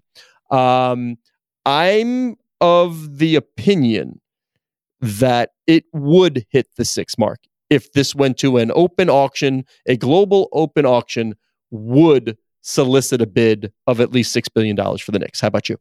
Um, 0.50 1.16
I'm 1.66 2.36
of 2.60 3.18
the 3.18 3.34
opinion 3.34 4.20
that 5.00 5.50
it 5.66 5.84
would 5.92 6.46
hit 6.50 6.68
the 6.76 6.84
six 6.84 7.18
mark 7.18 7.40
if 7.70 7.92
this 7.92 8.14
went 8.14 8.38
to 8.38 8.58
an 8.58 8.70
open 8.74 9.10
auction, 9.10 9.64
a 9.86 9.96
global 9.96 10.48
open 10.52 10.86
auction 10.86 11.34
would 11.70 12.36
solicit 12.64 13.20
a 13.20 13.26
bid 13.26 13.72
of 13.86 14.00
at 14.00 14.10
least 14.10 14.32
six 14.32 14.48
billion 14.48 14.74
dollars 14.74 15.00
for 15.00 15.12
the 15.12 15.18
Knicks. 15.18 15.40
How 15.40 15.48
about 15.48 15.68
you? 15.68 15.78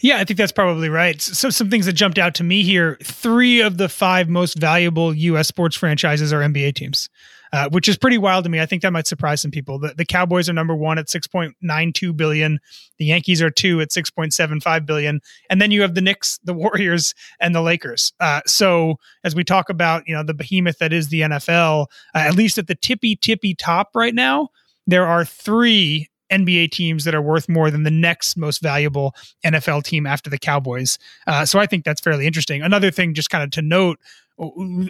Yeah, 0.00 0.18
I 0.18 0.24
think 0.24 0.38
that's 0.38 0.52
probably 0.52 0.88
right. 0.88 1.20
So, 1.20 1.50
some 1.50 1.70
things 1.70 1.86
that 1.86 1.92
jumped 1.92 2.18
out 2.18 2.34
to 2.36 2.44
me 2.44 2.62
here: 2.62 2.98
three 3.02 3.60
of 3.60 3.78
the 3.78 3.88
five 3.88 4.28
most 4.28 4.58
valuable 4.58 5.14
U.S. 5.14 5.48
sports 5.48 5.76
franchises 5.76 6.32
are 6.32 6.40
NBA 6.40 6.74
teams, 6.74 7.08
uh, 7.52 7.68
which 7.70 7.86
is 7.86 7.96
pretty 7.96 8.18
wild 8.18 8.44
to 8.44 8.50
me. 8.50 8.58
I 8.58 8.66
think 8.66 8.82
that 8.82 8.92
might 8.92 9.06
surprise 9.06 9.42
some 9.42 9.50
people. 9.50 9.78
The, 9.78 9.94
the 9.94 10.04
Cowboys 10.04 10.48
are 10.48 10.54
number 10.54 10.74
one 10.74 10.98
at 10.98 11.10
six 11.10 11.26
point 11.26 11.54
nine 11.60 11.92
two 11.92 12.12
billion. 12.12 12.58
The 12.98 13.04
Yankees 13.04 13.42
are 13.42 13.50
two 13.50 13.80
at 13.80 13.92
six 13.92 14.10
point 14.10 14.32
seven 14.32 14.60
five 14.60 14.86
billion, 14.86 15.20
and 15.50 15.60
then 15.60 15.70
you 15.70 15.82
have 15.82 15.94
the 15.94 16.00
Knicks, 16.00 16.40
the 16.42 16.54
Warriors, 16.54 17.14
and 17.38 17.54
the 17.54 17.62
Lakers. 17.62 18.12
Uh, 18.18 18.40
so, 18.46 18.96
as 19.24 19.34
we 19.34 19.44
talk 19.44 19.68
about, 19.68 20.02
you 20.06 20.14
know, 20.14 20.24
the 20.24 20.34
behemoth 20.34 20.78
that 20.78 20.92
is 20.92 21.08
the 21.08 21.20
NFL, 21.20 21.86
uh, 22.14 22.18
at 22.18 22.34
least 22.34 22.58
at 22.58 22.66
the 22.66 22.74
tippy 22.74 23.14
tippy 23.14 23.54
top 23.54 23.90
right 23.94 24.14
now, 24.14 24.48
there 24.86 25.06
are 25.06 25.24
three 25.24 26.08
NBA 26.30 26.70
teams 26.70 27.04
that 27.04 27.14
are 27.14 27.22
worth 27.22 27.48
more 27.48 27.70
than 27.70 27.82
the 27.82 27.90
next 27.90 28.36
most 28.36 28.62
valuable 28.62 29.14
NFL 29.44 29.84
team 29.84 30.06
after 30.06 30.30
the 30.30 30.38
Cowboys. 30.38 30.98
Uh, 31.26 31.44
so 31.44 31.58
I 31.58 31.66
think 31.66 31.84
that's 31.84 32.00
fairly 32.00 32.26
interesting. 32.26 32.62
Another 32.62 32.90
thing, 32.90 33.14
just 33.14 33.30
kind 33.30 33.44
of 33.44 33.50
to 33.52 33.62
note, 33.62 33.98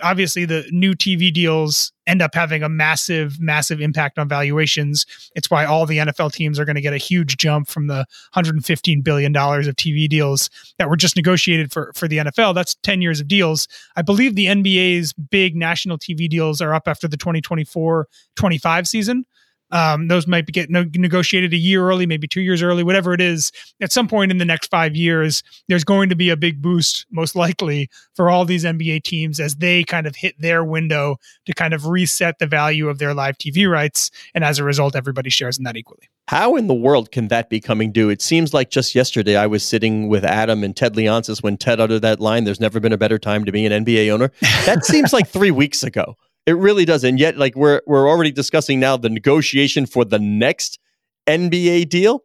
obviously 0.02 0.44
the 0.44 0.66
new 0.72 0.92
TV 0.94 1.32
deals 1.32 1.92
end 2.06 2.20
up 2.20 2.34
having 2.34 2.62
a 2.62 2.68
massive, 2.68 3.38
massive 3.40 3.80
impact 3.80 4.18
on 4.18 4.28
valuations. 4.28 5.06
It's 5.36 5.50
why 5.50 5.64
all 5.64 5.86
the 5.86 5.98
NFL 5.98 6.32
teams 6.32 6.58
are 6.58 6.64
going 6.64 6.76
to 6.76 6.80
get 6.80 6.92
a 6.92 6.98
huge 6.98 7.36
jump 7.36 7.68
from 7.68 7.86
the 7.86 8.06
115 8.32 9.02
billion 9.02 9.32
dollars 9.32 9.68
of 9.68 9.76
TV 9.76 10.08
deals 10.08 10.50
that 10.78 10.88
were 10.88 10.96
just 10.96 11.16
negotiated 11.16 11.72
for 11.72 11.92
for 11.94 12.08
the 12.08 12.18
NFL. 12.18 12.54
That's 12.54 12.74
10 12.82 13.02
years 13.02 13.20
of 13.20 13.28
deals. 13.28 13.68
I 13.94 14.02
believe 14.02 14.34
the 14.34 14.46
NBA's 14.46 15.12
big 15.12 15.54
national 15.54 15.98
TV 15.98 16.28
deals 16.28 16.60
are 16.60 16.74
up 16.74 16.88
after 16.88 17.06
the 17.06 17.16
2024-25 17.16 18.86
season. 18.86 19.26
Um, 19.70 20.08
those 20.08 20.26
might 20.26 20.46
be 20.46 20.52
get 20.52 20.70
no, 20.70 20.84
negotiated 20.94 21.52
a 21.52 21.56
year 21.56 21.88
early, 21.88 22.06
maybe 22.06 22.28
two 22.28 22.40
years 22.40 22.62
early, 22.62 22.82
whatever 22.82 23.12
it 23.12 23.20
is. 23.20 23.50
At 23.80 23.92
some 23.92 24.08
point 24.08 24.30
in 24.30 24.38
the 24.38 24.44
next 24.44 24.70
five 24.70 24.94
years, 24.94 25.42
there's 25.68 25.84
going 25.84 26.08
to 26.08 26.16
be 26.16 26.30
a 26.30 26.36
big 26.36 26.62
boost, 26.62 27.06
most 27.10 27.34
likely, 27.34 27.88
for 28.14 28.30
all 28.30 28.44
these 28.44 28.64
NBA 28.64 29.02
teams 29.02 29.40
as 29.40 29.56
they 29.56 29.84
kind 29.84 30.06
of 30.06 30.16
hit 30.16 30.40
their 30.40 30.64
window 30.64 31.16
to 31.46 31.52
kind 31.52 31.74
of 31.74 31.86
reset 31.86 32.38
the 32.38 32.46
value 32.46 32.88
of 32.88 32.98
their 32.98 33.14
live 33.14 33.38
TV 33.38 33.70
rights. 33.70 34.10
And 34.34 34.44
as 34.44 34.58
a 34.58 34.64
result, 34.64 34.94
everybody 34.94 35.30
shares 35.30 35.58
in 35.58 35.64
that 35.64 35.76
equally. 35.76 36.08
How 36.28 36.56
in 36.56 36.66
the 36.66 36.74
world 36.74 37.12
can 37.12 37.28
that 37.28 37.48
be 37.48 37.60
coming 37.60 37.92
due? 37.92 38.10
It 38.10 38.20
seems 38.20 38.52
like 38.52 38.70
just 38.70 38.96
yesterday 38.96 39.36
I 39.36 39.46
was 39.46 39.64
sitting 39.64 40.08
with 40.08 40.24
Adam 40.24 40.64
and 40.64 40.74
Ted 40.74 40.94
Leonsis 40.94 41.40
when 41.40 41.56
Ted 41.56 41.78
uttered 41.78 42.02
that 42.02 42.18
line, 42.18 42.42
There's 42.42 42.58
never 42.58 42.80
been 42.80 42.92
a 42.92 42.98
better 42.98 43.18
time 43.18 43.44
to 43.44 43.52
be 43.52 43.64
an 43.64 43.84
NBA 43.84 44.10
owner. 44.10 44.32
That 44.64 44.84
seems 44.84 45.12
like 45.12 45.28
three 45.28 45.52
weeks 45.52 45.84
ago. 45.84 46.16
It 46.46 46.56
really 46.56 46.84
does. 46.84 47.02
And 47.04 47.18
yet, 47.18 47.36
like 47.36 47.56
we're 47.56 47.80
we're 47.86 48.08
already 48.08 48.30
discussing 48.30 48.78
now 48.78 48.96
the 48.96 49.08
negotiation 49.10 49.86
for 49.86 50.04
the 50.04 50.18
next 50.18 50.78
NBA 51.26 51.84
deal, 51.84 52.22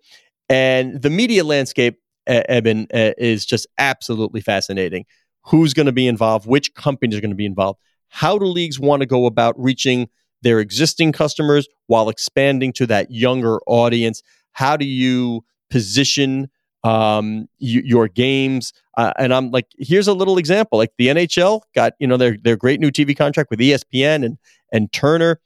and 0.47 1.01
the 1.01 1.09
media 1.09 1.43
landscape, 1.43 1.97
uh, 2.27 2.43
Eben, 2.47 2.87
uh, 2.93 3.11
is 3.17 3.45
just 3.45 3.65
absolutely 3.79 4.41
fascinating. 4.41 5.05
Who's 5.45 5.73
going 5.73 5.87
to 5.87 5.91
be 5.91 6.07
involved? 6.07 6.45
Which 6.45 6.73
companies 6.75 7.17
are 7.17 7.21
going 7.21 7.31
to 7.31 7.35
be 7.35 7.47
involved? 7.47 7.79
How 8.09 8.37
do 8.37 8.45
leagues 8.45 8.79
want 8.79 9.01
to 9.01 9.07
go 9.07 9.25
about 9.25 9.55
reaching 9.57 10.07
their 10.43 10.59
existing 10.59 11.13
customers 11.13 11.67
while 11.87 12.09
expanding 12.09 12.73
to 12.73 12.85
that 12.87 13.09
younger 13.09 13.59
audience? 13.65 14.21
How 14.51 14.77
do 14.77 14.85
you 14.85 15.43
position 15.71 16.49
um, 16.83 17.47
y- 17.61 17.81
your 17.85 18.07
games. 18.07 18.73
Uh, 18.97 19.13
and 19.17 19.33
I'm 19.33 19.51
like, 19.51 19.67
here's 19.77 20.07
a 20.07 20.13
little 20.13 20.37
example. 20.37 20.77
Like 20.77 20.91
the 20.97 21.07
NHL 21.07 21.61
got, 21.73 21.93
you 21.99 22.07
know, 22.07 22.17
their 22.17 22.37
their 22.37 22.57
great 22.57 22.79
new 22.79 22.91
TV 22.91 23.15
contract 23.15 23.49
with 23.49 23.59
ESPN 23.59 24.25
and 24.25 24.37
and 24.71 24.91
Turner. 24.91 25.39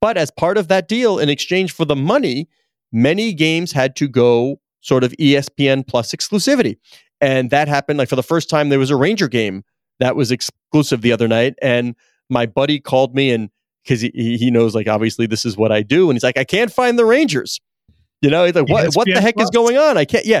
But 0.00 0.16
as 0.16 0.30
part 0.30 0.58
of 0.58 0.68
that 0.68 0.88
deal, 0.88 1.18
in 1.18 1.28
exchange 1.28 1.72
for 1.72 1.84
the 1.84 1.96
money, 1.96 2.48
many 2.92 3.32
games 3.32 3.72
had 3.72 3.96
to 3.96 4.08
go 4.08 4.60
sort 4.80 5.04
of 5.04 5.12
ESPN 5.12 5.86
plus 5.86 6.12
exclusivity. 6.12 6.78
And 7.20 7.50
that 7.50 7.68
happened 7.68 7.98
like 7.98 8.08
for 8.08 8.16
the 8.16 8.22
first 8.22 8.48
time 8.48 8.70
there 8.70 8.78
was 8.78 8.90
a 8.90 8.96
Ranger 8.96 9.28
game 9.28 9.62
that 9.98 10.16
was 10.16 10.30
exclusive 10.30 11.02
the 11.02 11.12
other 11.12 11.28
night. 11.28 11.54
And 11.60 11.94
my 12.30 12.46
buddy 12.46 12.80
called 12.80 13.14
me 13.14 13.30
and 13.30 13.50
because 13.84 14.00
he, 14.00 14.36
he 14.38 14.50
knows 14.50 14.74
like 14.74 14.88
obviously 14.88 15.26
this 15.26 15.44
is 15.44 15.56
what 15.56 15.70
I 15.70 15.82
do. 15.82 16.08
And 16.08 16.16
he's 16.16 16.22
like, 16.22 16.38
I 16.38 16.44
can't 16.44 16.72
find 16.72 16.98
the 16.98 17.04
Rangers. 17.04 17.60
You 18.22 18.30
know, 18.30 18.44
he's 18.44 18.54
like, 18.54 18.68
what, 18.68 18.94
what 18.94 19.06
the 19.06 19.20
heck 19.20 19.34
plus. 19.34 19.44
is 19.44 19.50
going 19.50 19.76
on? 19.76 19.98
I 19.98 20.04
can't, 20.06 20.24
yeah 20.24 20.40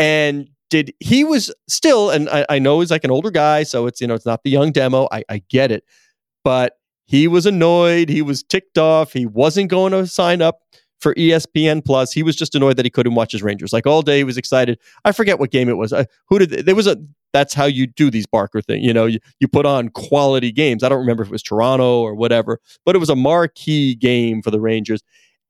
and 0.00 0.48
did 0.70 0.94
he 1.00 1.24
was 1.24 1.52
still 1.68 2.10
and 2.10 2.28
I, 2.30 2.46
I, 2.48 2.58
know 2.58 2.80
he's 2.80 2.90
like 2.90 3.04
an 3.04 3.10
older 3.10 3.30
guy 3.30 3.64
so 3.64 3.86
it's 3.86 4.00
you 4.00 4.06
know 4.06 4.14
it's 4.14 4.24
not 4.24 4.42
the 4.44 4.50
young 4.50 4.72
demo 4.72 5.08
I, 5.12 5.24
I 5.28 5.42
get 5.50 5.70
it 5.70 5.84
but 6.44 6.74
he 7.06 7.28
was 7.28 7.44
annoyed 7.44 8.08
he 8.08 8.22
was 8.22 8.42
ticked 8.42 8.78
off 8.78 9.12
he 9.12 9.26
wasn't 9.26 9.68
going 9.68 9.92
to 9.92 10.06
sign 10.06 10.40
up 10.40 10.60
for 11.00 11.14
espn 11.14 11.84
plus 11.84 12.12
he 12.12 12.22
was 12.22 12.36
just 12.36 12.54
annoyed 12.54 12.76
that 12.76 12.86
he 12.86 12.90
couldn't 12.90 13.14
watch 13.14 13.32
his 13.32 13.42
rangers 13.42 13.72
like 13.72 13.86
all 13.86 14.00
day 14.00 14.18
he 14.18 14.24
was 14.24 14.38
excited 14.38 14.78
i 15.04 15.12
forget 15.12 15.38
what 15.38 15.50
game 15.50 15.68
it 15.68 15.76
was 15.76 15.92
uh, 15.92 16.04
who 16.28 16.38
did 16.38 16.64
there 16.64 16.74
was 16.74 16.86
a 16.86 16.96
that's 17.32 17.54
how 17.54 17.64
you 17.64 17.86
do 17.86 18.10
these 18.10 18.26
barker 18.26 18.62
thing 18.62 18.82
you 18.82 18.94
know 18.94 19.06
you, 19.06 19.18
you 19.40 19.48
put 19.48 19.66
on 19.66 19.88
quality 19.88 20.52
games 20.52 20.82
i 20.82 20.88
don't 20.88 21.00
remember 21.00 21.22
if 21.22 21.28
it 21.28 21.32
was 21.32 21.42
toronto 21.42 22.00
or 22.00 22.14
whatever 22.14 22.60
but 22.84 22.94
it 22.94 22.98
was 22.98 23.10
a 23.10 23.16
marquee 23.16 23.94
game 23.94 24.40
for 24.42 24.50
the 24.50 24.60
rangers 24.60 25.02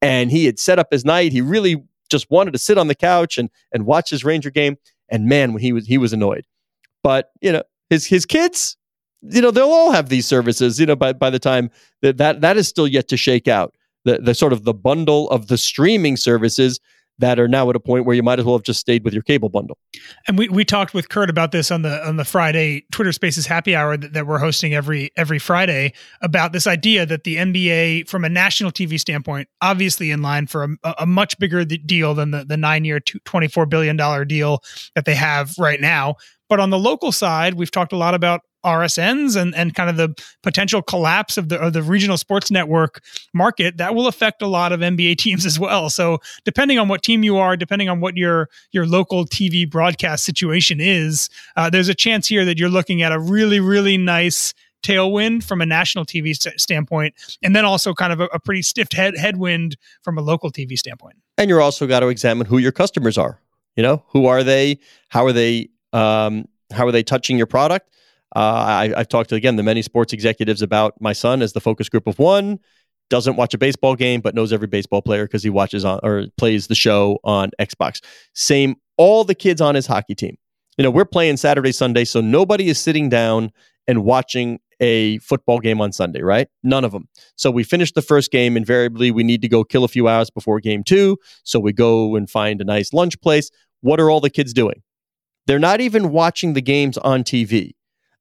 and 0.03 0.31
he 0.31 0.47
had 0.47 0.59
set 0.59 0.79
up 0.79 0.89
his 0.91 1.05
night 1.05 1.33
he 1.33 1.41
really 1.41 1.83
just 2.11 2.31
wanted 2.31 2.51
to 2.51 2.59
sit 2.59 2.77
on 2.77 2.89
the 2.89 2.95
couch 2.95 3.39
and 3.39 3.49
and 3.73 3.87
watch 3.87 4.11
his 4.11 4.25
Ranger 4.25 4.51
game. 4.51 4.77
And 5.11 5.27
man, 5.27 5.53
when 5.53 5.63
he 5.63 5.73
was 5.73 5.87
he 5.87 5.99
was 5.99 6.13
annoyed. 6.13 6.47
But 7.03 7.31
you 7.41 7.53
know, 7.53 7.63
his 7.89 8.07
his 8.07 8.27
kids, 8.27 8.77
you 9.23 9.41
know, 9.41 9.51
they'll 9.51 9.71
all 9.71 9.91
have 9.91 10.09
these 10.09 10.27
services, 10.27 10.79
you 10.79 10.87
know, 10.87 10.97
by, 10.97 11.13
by 11.13 11.31
the 11.31 11.39
time 11.39 11.71
that, 12.03 12.17
that 12.19 12.41
that 12.41 12.57
is 12.57 12.69
still 12.69 12.89
yet 12.89 13.09
to 13.09 13.17
shake 13.17 13.49
out. 13.49 13.75
The, 14.05 14.19
the 14.19 14.35
sort 14.35 14.55
of 14.55 14.65
the 14.65 14.73
bundle 14.73 15.29
of 15.29 15.49
the 15.49 15.59
streaming 15.59 16.17
services 16.17 16.81
that 17.21 17.39
are 17.39 17.49
now 17.49 17.69
at 17.71 17.77
a 17.77 17.81
point 17.81 18.07
where 18.07 18.17
you 18.17 18.23
might 18.23 18.39
as 18.39 18.45
well 18.45 18.57
have 18.57 18.65
just 18.65 18.81
stayed 18.81 19.05
with 19.05 19.15
your 19.15 19.23
cable 19.23 19.49
bundle. 19.49 19.79
And 20.27 20.37
we, 20.37 20.49
we 20.49 20.65
talked 20.65 20.95
with 20.95 21.09
Kurt 21.09 21.31
about 21.31 21.53
this 21.53 21.71
on 21.71 21.83
the 21.83 22.07
on 22.07 22.17
the 22.17 22.25
Friday 22.25 22.85
Twitter 22.91 23.13
Spaces 23.13 23.47
happy 23.47 23.77
hour 23.77 23.97
that, 23.97 24.13
that 24.13 24.27
we're 24.27 24.39
hosting 24.39 24.75
every 24.75 25.11
every 25.17 25.39
Friday 25.39 25.93
about 26.23 26.53
this 26.53 26.67
idea 26.67 27.07
that 27.07 27.25
the 27.25 27.37
NBA 27.37 28.09
from 28.09 28.25
a 28.25 28.29
national 28.29 28.73
TV 28.73 28.99
standpoint 28.99 29.49
obviously 29.61 30.11
in 30.11 30.23
line 30.23 30.47
for 30.47 30.65
a, 30.83 30.95
a 30.99 31.07
much 31.07 31.39
bigger 31.39 31.65
deal 31.65 32.15
than 32.15 32.31
the 32.31 32.45
the 32.45 32.57
9-year 32.57 33.01
24 33.25 33.67
billion 33.67 33.97
dollar 33.97 34.25
deal 34.25 34.63
that 34.95 35.05
they 35.05 35.15
have 35.15 35.55
right 35.59 35.81
now. 35.81 36.17
But 36.49 36.59
on 36.59 36.71
the 36.71 36.79
local 36.79 37.13
side, 37.13 37.55
we've 37.55 37.71
talked 37.71 37.93
a 37.93 37.97
lot 37.97 38.15
about 38.15 38.41
RSNs 38.65 39.41
and, 39.41 39.55
and 39.55 39.75
kind 39.75 39.89
of 39.89 39.97
the 39.97 40.15
potential 40.43 40.83
collapse 40.83 41.37
of 41.37 41.49
the 41.49 41.59
of 41.59 41.73
the 41.73 41.83
regional 41.83 42.17
sports 42.17 42.51
network 42.51 43.03
market, 43.33 43.77
that 43.79 43.95
will 43.95 44.07
affect 44.07 44.43
a 44.43 44.47
lot 44.47 44.73
of 44.73 44.81
NBA 44.81 45.19
teams 45.19 45.47
as 45.47 45.59
well. 45.59 45.91
So 45.91 46.19
depending 46.45 46.79
on 46.79 46.89
what 46.89 47.03
team 47.03 47.23
you 47.25 47.39
are, 47.39 47.57
depending 47.57 47.89
on 47.89 48.01
what 48.01 48.17
your 48.17 48.49
your 48.73 48.87
local 48.87 49.25
TV 49.25 49.69
broadcast 49.69 50.25
situation 50.25 50.79
is, 50.81 51.31
uh, 51.57 51.71
there's 51.71 51.89
a 51.89 51.95
chance 51.95 52.29
here 52.29 52.45
that 52.45 52.59
you're 52.59 52.69
looking 52.69 53.03
at 53.03 53.13
a 53.13 53.19
really 53.19 53.61
really 53.61 53.97
nice 53.97 54.55
tailwind 54.83 55.45
from 55.45 55.61
a 55.61 55.67
national 55.67 56.05
TV 56.05 56.35
st- 56.35 56.61
standpoint, 56.61 57.15
and 57.43 57.55
then 57.55 57.65
also 57.65 57.93
kind 57.95 58.13
of 58.13 58.21
a, 58.21 58.25
a 58.27 58.39
pretty 58.39 58.63
stiff 58.63 58.93
head 58.93 59.17
headwind 59.17 59.77
from 60.03 60.19
a 60.19 60.21
local 60.21 60.51
TV 60.51 60.79
standpoint. 60.79 61.17
And 61.39 61.49
you're 61.49 61.61
also 61.61 61.87
got 61.87 62.01
to 62.01 62.09
examine 62.09 62.47
who 62.47 62.59
your 62.59 62.73
customers 62.73 63.17
are. 63.19 63.41
You 63.77 63.83
know, 63.83 64.05
who 64.09 64.27
are 64.27 64.43
they? 64.43 64.79
How 65.09 65.25
are 65.25 65.33
they? 65.33 65.69
Um, 65.93 66.47
how 66.73 66.87
are 66.87 66.93
they 66.93 67.03
touching 67.03 67.37
your 67.37 67.47
product? 67.47 67.91
Uh, 68.35 68.93
I, 68.95 68.99
have 68.99 69.09
talked 69.09 69.31
to 69.31 69.35
again 69.35 69.57
the 69.57 69.63
many 69.63 69.83
sports 69.83 70.13
executives 70.13 70.63
about 70.63 70.95
my 71.01 71.13
son 71.13 71.43
as 71.43 71.53
the 71.53 71.61
focus 71.61 71.89
group 71.89 72.07
of 72.07 72.19
one. 72.19 72.59
Doesn't 73.09 73.35
watch 73.35 73.55
a 73.55 73.59
baseball 73.59 73.97
game, 73.97 74.21
but 74.21 74.37
knows 74.37 74.53
every 74.53 74.69
baseball 74.69 75.03
player 75.03 75.25
because 75.25 75.43
he 75.43 75.51
watches 75.51 75.85
on 75.85 75.99
or 76.05 76.27
plays 76.37 76.69
the 76.69 76.77
show 76.77 77.19
on 77.25 77.51
Xbox. 77.61 78.01
Same, 78.35 78.77
all 78.97 79.25
the 79.25 79.35
kids 79.35 79.61
on 79.61 79.75
his 79.75 79.87
hockey 79.87 80.15
team. 80.15 80.37
You 80.79 80.85
know, 80.85 80.91
we're 80.91 81.05
playing 81.05 81.37
Saturday, 81.37 81.73
Sunday, 81.73 82.05
so 82.05 82.21
nobody 82.21 82.69
is 82.69 82.79
sitting 82.79 83.09
down 83.09 83.51
and 83.89 84.05
watching 84.05 84.61
a 84.79 85.19
football 85.19 85.59
game 85.59 85.81
on 85.81 85.93
Sunday, 85.93 86.23
right? 86.23 86.49
None 86.63 86.85
of 86.85 86.93
them. 86.93 87.09
So 87.37 87.51
we 87.51 87.65
finish 87.65 87.93
the 87.93 88.01
first 88.01 88.31
game. 88.31 88.57
Invariably, 88.57 89.11
we 89.11 89.25
need 89.25 89.43
to 89.43 89.49
go 89.49 89.65
kill 89.65 89.85
a 89.85 89.89
few 89.89 90.09
hours 90.09 90.31
before 90.31 90.61
game 90.61 90.85
two. 90.85 91.19
So 91.43 91.59
we 91.59 91.73
go 91.73 92.15
and 92.15 92.31
find 92.31 92.61
a 92.61 92.65
nice 92.65 92.93
lunch 92.93 93.21
place. 93.21 93.51
What 93.81 94.01
are 94.01 94.09
all 94.09 94.21
the 94.21 94.31
kids 94.31 94.53
doing? 94.53 94.83
They're 95.47 95.59
not 95.59 95.81
even 95.81 96.13
watching 96.13 96.53
the 96.55 96.63
games 96.63 96.97
on 96.99 97.25
TV 97.25 97.73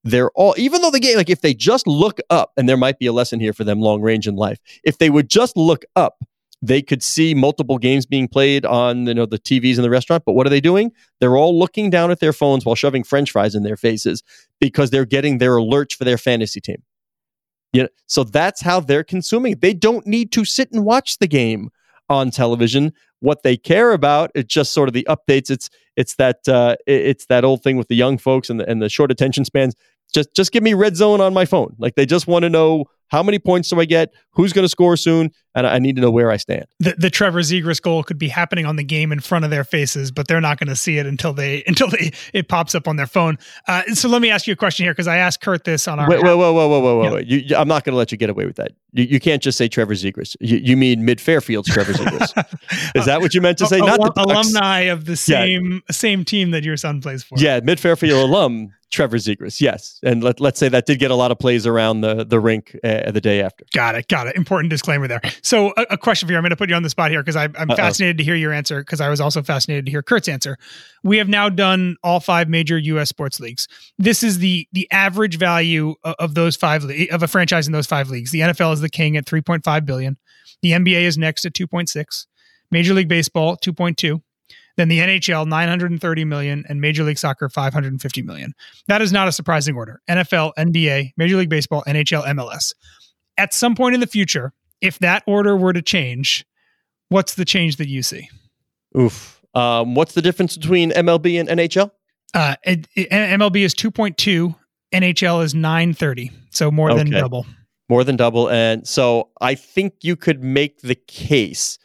they're 0.03 0.31
all 0.31 0.55
even 0.57 0.81
though 0.81 0.91
the 0.91 0.99
game 0.99 1.17
like 1.17 1.29
if 1.29 1.41
they 1.41 1.53
just 1.53 1.85
look 1.87 2.19
up 2.29 2.51
and 2.57 2.69
there 2.69 2.77
might 2.77 2.99
be 2.99 3.05
a 3.05 3.13
lesson 3.13 3.39
here 3.39 3.53
for 3.53 3.63
them 3.63 3.81
long 3.81 4.01
range 4.01 4.27
in 4.27 4.35
life 4.35 4.59
if 4.83 4.97
they 4.97 5.09
would 5.09 5.29
just 5.29 5.57
look 5.57 5.83
up 5.95 6.23
they 6.61 6.81
could 6.81 7.01
see 7.01 7.33
multiple 7.33 7.77
games 7.77 8.05
being 8.05 8.27
played 8.27 8.65
on 8.65 9.07
you 9.07 9.13
know 9.13 9.25
the 9.25 9.39
TVs 9.39 9.77
in 9.77 9.81
the 9.81 9.89
restaurant 9.89 10.23
but 10.25 10.33
what 10.33 10.45
are 10.45 10.49
they 10.49 10.61
doing? 10.61 10.91
They're 11.19 11.37
all 11.37 11.57
looking 11.57 11.89
down 11.89 12.11
at 12.11 12.19
their 12.19 12.33
phones 12.33 12.65
while 12.65 12.75
shoving 12.75 13.03
french 13.03 13.31
fries 13.31 13.55
in 13.55 13.63
their 13.63 13.77
faces 13.77 14.23
because 14.59 14.89
they're 14.89 15.05
getting 15.05 15.37
their 15.37 15.53
alerts 15.53 15.93
for 15.93 16.03
their 16.03 16.17
fantasy 16.17 16.59
team. 16.59 16.83
Yeah 17.73 17.87
so 18.07 18.23
that's 18.23 18.61
how 18.61 18.79
they're 18.79 19.03
consuming 19.03 19.55
they 19.59 19.73
don't 19.73 20.05
need 20.05 20.31
to 20.33 20.43
sit 20.45 20.71
and 20.71 20.85
watch 20.85 21.17
the 21.19 21.27
game 21.27 21.69
on 22.09 22.31
television. 22.31 22.93
What 23.19 23.43
they 23.43 23.57
care 23.57 23.91
about 23.91 24.31
it's 24.33 24.53
just 24.53 24.73
sort 24.73 24.89
of 24.89 24.93
the 24.93 25.07
updates. 25.09 25.49
It's 25.49 25.69
it's 25.95 26.15
that 26.15 26.47
uh, 26.47 26.75
it's 26.87 27.25
that 27.25 27.43
old 27.43 27.61
thing 27.63 27.77
with 27.77 27.89
the 27.89 27.95
young 27.95 28.17
folks 28.17 28.49
and 28.49 28.59
the, 28.59 28.69
and 28.69 28.81
the 28.81 28.89
short 28.89 29.11
attention 29.11 29.45
spans 29.45 29.75
just 30.13 30.33
just 30.35 30.51
give 30.51 30.63
me 30.63 30.73
red 30.73 30.95
zone 30.95 31.21
on 31.21 31.33
my 31.33 31.45
phone 31.45 31.75
like 31.77 31.95
they 31.95 32.05
just 32.05 32.27
want 32.27 32.43
to 32.43 32.49
know 32.49 32.85
how 33.09 33.23
many 33.23 33.39
points 33.39 33.69
do 33.69 33.79
I 33.79 33.85
get? 33.85 34.13
Who's 34.33 34.53
going 34.53 34.65
to 34.65 34.69
score 34.69 34.95
soon? 34.95 35.31
And 35.55 35.65
I 35.65 35.79
need 35.79 35.95
to 35.95 36.01
know 36.01 36.11
where 36.11 36.31
I 36.31 36.37
stand. 36.37 36.65
The, 36.79 36.93
the 36.97 37.09
Trevor 37.09 37.39
Zegras 37.39 37.81
goal 37.81 38.03
could 38.03 38.19
be 38.19 38.29
happening 38.29 38.67
on 38.67 38.75
the 38.75 38.83
game 38.83 39.11
in 39.11 39.19
front 39.19 39.45
of 39.45 39.51
their 39.51 39.63
faces, 39.63 40.11
but 40.11 40.27
they're 40.27 40.39
not 40.39 40.59
going 40.59 40.69
to 40.69 40.75
see 40.75 40.99
it 40.99 41.07
until 41.07 41.33
they 41.33 41.63
until 41.67 41.89
they 41.89 42.11
it 42.33 42.47
pops 42.47 42.75
up 42.75 42.87
on 42.87 42.95
their 42.95 43.07
phone. 43.07 43.37
Uh, 43.67 43.83
so 43.93 44.07
let 44.07 44.21
me 44.21 44.29
ask 44.29 44.47
you 44.47 44.53
a 44.53 44.55
question 44.55 44.85
here 44.85 44.93
because 44.93 45.07
I 45.07 45.17
asked 45.17 45.41
Kurt 45.41 45.63
this 45.63 45.87
on 45.87 45.99
our. 45.99 46.07
Wait, 46.07 46.23
wait, 46.23 46.35
wait, 46.35 46.53
wait, 46.53 46.69
wait, 46.69 46.97
wait. 46.97 47.11
wait. 47.11 47.27
You, 47.27 47.55
I'm 47.57 47.67
not 47.67 47.83
going 47.83 47.93
to 47.93 47.97
let 47.97 48.11
you 48.11 48.17
get 48.17 48.29
away 48.29 48.45
with 48.45 48.57
that. 48.57 48.71
You, 48.93 49.05
you 49.05 49.19
can't 49.19 49.41
just 49.41 49.57
say 49.57 49.67
Trevor 49.67 49.95
Zegras. 49.95 50.35
You, 50.39 50.57
you 50.57 50.77
mean 50.77 51.03
Mid 51.03 51.19
Fairfield's 51.19 51.69
Trevor 51.69 51.93
Zegras? 51.93 52.95
Is 52.95 53.05
that 53.05 53.21
what 53.21 53.33
you 53.33 53.41
meant 53.41 53.57
to 53.57 53.65
say? 53.65 53.79
Not 53.79 53.99
the 54.15 54.21
alumni 54.21 54.81
of 54.81 55.05
the 55.05 55.15
same 55.15 55.71
yeah. 55.73 55.79
same 55.91 56.23
team 56.23 56.51
that 56.51 56.63
your 56.63 56.77
son 56.77 57.01
plays 57.01 57.23
for. 57.23 57.35
Yeah, 57.39 57.59
Mid 57.63 57.79
Fairfield 57.79 58.29
alum 58.29 58.71
Trevor 58.91 59.17
Zegras, 59.17 59.61
yes, 59.61 59.99
and 60.03 60.23
let, 60.23 60.39
let's 60.39 60.59
say 60.59 60.67
that 60.67 60.85
did 60.87 60.97
get 60.97 61.11
a 61.11 61.15
lot 61.15 61.31
of 61.31 61.37
plays 61.37 61.67
around 61.67 62.01
the 62.01 62.23
the 62.23 62.39
rink 62.39 62.75
uh, 62.83 63.11
the 63.11 63.21
day 63.21 63.41
after. 63.41 63.63
Got 63.73 63.95
it, 63.95 64.07
got 64.07 64.27
it. 64.27 64.35
Important 64.35 64.71
disclaimer 64.71 65.07
there. 65.07 65.21
So, 65.43 65.73
a, 65.77 65.85
a 65.91 65.97
question 65.97 66.27
for 66.27 66.31
you. 66.31 66.37
I'm 66.37 66.43
going 66.43 66.49
to 66.49 66.55
put 66.55 66.69
you 66.69 66.75
on 66.75 66.81
the 66.81 66.89
spot 66.89 67.11
here 67.11 67.21
because 67.21 67.35
I'm 67.35 67.53
Uh-oh. 67.55 67.75
fascinated 67.75 68.17
to 68.17 68.23
hear 68.23 68.35
your 68.35 68.51
answer 68.51 68.81
because 68.81 68.99
I 68.99 69.09
was 69.09 69.21
also 69.21 69.43
fascinated 69.43 69.85
to 69.85 69.91
hear 69.91 70.01
Kurt's 70.01 70.27
answer. 70.27 70.57
We 71.03 71.17
have 71.17 71.29
now 71.29 71.49
done 71.49 71.97
all 72.03 72.19
five 72.19 72.49
major 72.49 72.77
U.S. 72.79 73.09
sports 73.09 73.39
leagues. 73.39 73.67
This 73.99 74.23
is 74.23 74.39
the 74.39 74.67
the 74.71 74.87
average 74.91 75.37
value 75.37 75.95
of, 76.03 76.15
of 76.17 76.33
those 76.33 76.55
five 76.55 76.83
of 76.83 77.23
a 77.23 77.27
franchise 77.27 77.67
in 77.67 77.73
those 77.73 77.87
five 77.87 78.09
leagues. 78.09 78.31
The 78.31 78.39
NFL 78.41 78.73
is 78.73 78.81
the 78.81 78.89
king 78.89 79.17
at 79.17 79.25
3.5 79.25 79.85
billion. 79.85 80.17
The 80.61 80.71
NBA 80.71 81.01
is 81.01 81.17
next 81.17 81.45
at 81.45 81.53
2.6. 81.53 82.25
Major 82.71 82.93
League 82.93 83.07
Baseball 83.07 83.57
2.2 83.57 84.21
then 84.79 84.87
the 84.87 84.99
NHL 84.99 85.45
930 85.45 86.25
million 86.25 86.63
and 86.69 86.79
Major 86.79 87.03
League 87.03 87.17
Soccer 87.17 87.49
550 87.49 88.21
million. 88.21 88.53
That 88.87 89.01
is 89.01 89.11
not 89.11 89.27
a 89.27 89.31
surprising 89.33 89.75
order. 89.75 90.01
NFL, 90.09 90.53
NBA, 90.57 91.11
Major 91.17 91.35
League 91.35 91.49
Baseball, 91.49 91.83
NHL, 91.85 92.25
MLS. 92.27 92.73
At 93.37 93.53
some 93.53 93.75
point 93.75 93.93
in 93.93 93.99
the 93.99 94.07
future, 94.07 94.53
if 94.79 94.97
that 94.99 95.23
order 95.27 95.57
were 95.57 95.73
to 95.73 95.81
change, 95.81 96.45
what's 97.09 97.35
the 97.35 97.43
change 97.43 97.75
that 97.75 97.89
you 97.89 98.01
see? 98.01 98.29
Oof. 98.97 99.41
Um, 99.53 99.95
what's 99.95 100.13
the 100.13 100.21
difference 100.21 100.55
between 100.55 100.91
MLB 100.91 101.39
and 101.41 101.49
NHL? 101.49 101.91
Uh, 102.33 102.55
it, 102.63 102.87
it, 102.95 103.09
MLB 103.09 103.57
is 103.57 103.75
2.2, 103.75 104.55
NHL 104.93 105.43
is 105.43 105.53
930, 105.53 106.31
so 106.51 106.71
more 106.71 106.89
okay. 106.91 107.03
than 107.03 107.11
double. 107.11 107.45
More 107.89 108.05
than 108.05 108.15
double. 108.15 108.49
And 108.49 108.87
so 108.87 109.29
I 109.41 109.55
think 109.55 109.95
you 110.03 110.15
could 110.15 110.41
make 110.41 110.81
the 110.81 110.95
case 110.95 111.79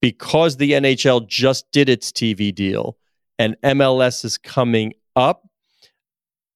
because 0.00 0.56
the 0.56 0.72
NHL 0.72 1.26
just 1.26 1.70
did 1.72 1.88
its 1.88 2.10
TV 2.10 2.54
deal 2.54 2.96
and 3.38 3.56
MLS 3.62 4.24
is 4.24 4.38
coming 4.38 4.94
up, 5.16 5.46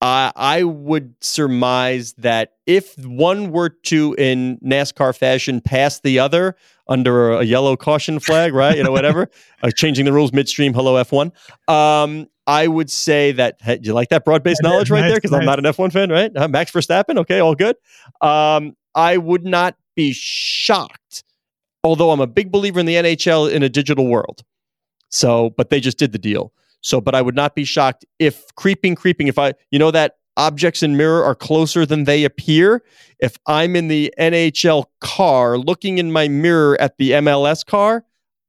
uh, 0.01 0.33
I 0.37 0.65
would 0.65 1.15
surmise 1.23 2.13
that 2.19 2.57
if 2.67 2.95
one 2.99 3.51
were 3.51 3.71
to, 3.71 4.15
in 4.19 4.59
NASCAR 4.59 5.17
fashion, 5.17 5.63
pass 5.63 6.01
the 6.01 6.19
other 6.19 6.57
under 6.89 7.33
a, 7.33 7.43
yellow 7.43 7.75
caution 7.75 8.21
flag, 8.21 8.53
right? 8.53 8.77
You 8.77 8.85
know, 8.85 8.93
whatever, 8.93 9.31
uh, 9.63 9.71
changing 9.71 10.05
the 10.05 10.13
rules 10.13 10.33
midstream. 10.33 10.75
Hello, 10.75 11.03
F1. 11.03 11.33
Um, 11.73 12.29
I 12.47 12.69
would 12.69 12.91
say 12.91 13.33
that 13.33 13.57
hey, 13.63 13.79
you 13.83 13.95
like 13.95 14.11
that 14.11 14.27
broad 14.27 14.43
based 14.43 14.63
knowledge 14.63 14.91
right 14.91 15.01
nice, 15.01 15.11
there 15.11 15.17
because 15.17 15.31
nice. 15.31 15.41
I'm 15.41 15.47
not 15.47 15.59
an 15.59 15.65
F1 15.65 15.93
fan, 15.93 16.11
right? 16.11 16.31
Uh, 16.37 16.49
Max 16.49 16.71
Verstappen, 16.71 17.17
okay, 17.21 17.41
all 17.41 17.55
good. 17.55 17.77
Um, 18.21 18.77
I 18.95 19.17
would 19.17 19.45
not 19.45 19.77
be 19.95 20.13
shocked 20.13 21.25
although 21.85 22.11
I'm 22.11 22.21
a 22.21 22.27
big 22.27 22.51
believer 22.51 22.81
in 22.81 22.87
the 22.87 22.95
NHL 22.95 23.51
in 23.51 23.63
a 23.63 23.69
digital 23.69 24.07
world. 24.07 24.43
So, 25.11 25.51
but 25.57 25.71
they 25.71 25.79
just 25.79 25.99
did 25.99 26.13
the 26.13 26.19
deal. 26.19 26.53
So, 26.81 27.01
but 27.01 27.15
I 27.15 27.23
would 27.23 27.37
not 27.37 27.55
be 27.55 27.65
shocked 27.65 28.05
if 28.19 28.55
creeping, 28.57 28.95
creeping, 28.95 29.29
if 29.29 29.39
I, 29.39 29.55
you 29.71 29.79
know, 29.79 29.91
that 29.91 30.17
objects 30.37 30.83
in 30.83 30.97
mirror 30.97 31.25
are 31.25 31.35
closer 31.35 31.87
than 31.87 32.05
they 32.05 32.25
appear. 32.25 32.83
If 33.21 33.37
I'm 33.47 33.77
in 33.77 33.89
the 33.89 34.13
NHL 34.19 34.87
car 35.01 35.57
looking 35.57 35.99
in 35.99 36.11
my 36.11 36.29
mirror 36.29 36.79
at 36.81 36.99
the 36.99 37.13
MLS 37.13 37.65
car, 37.65 38.05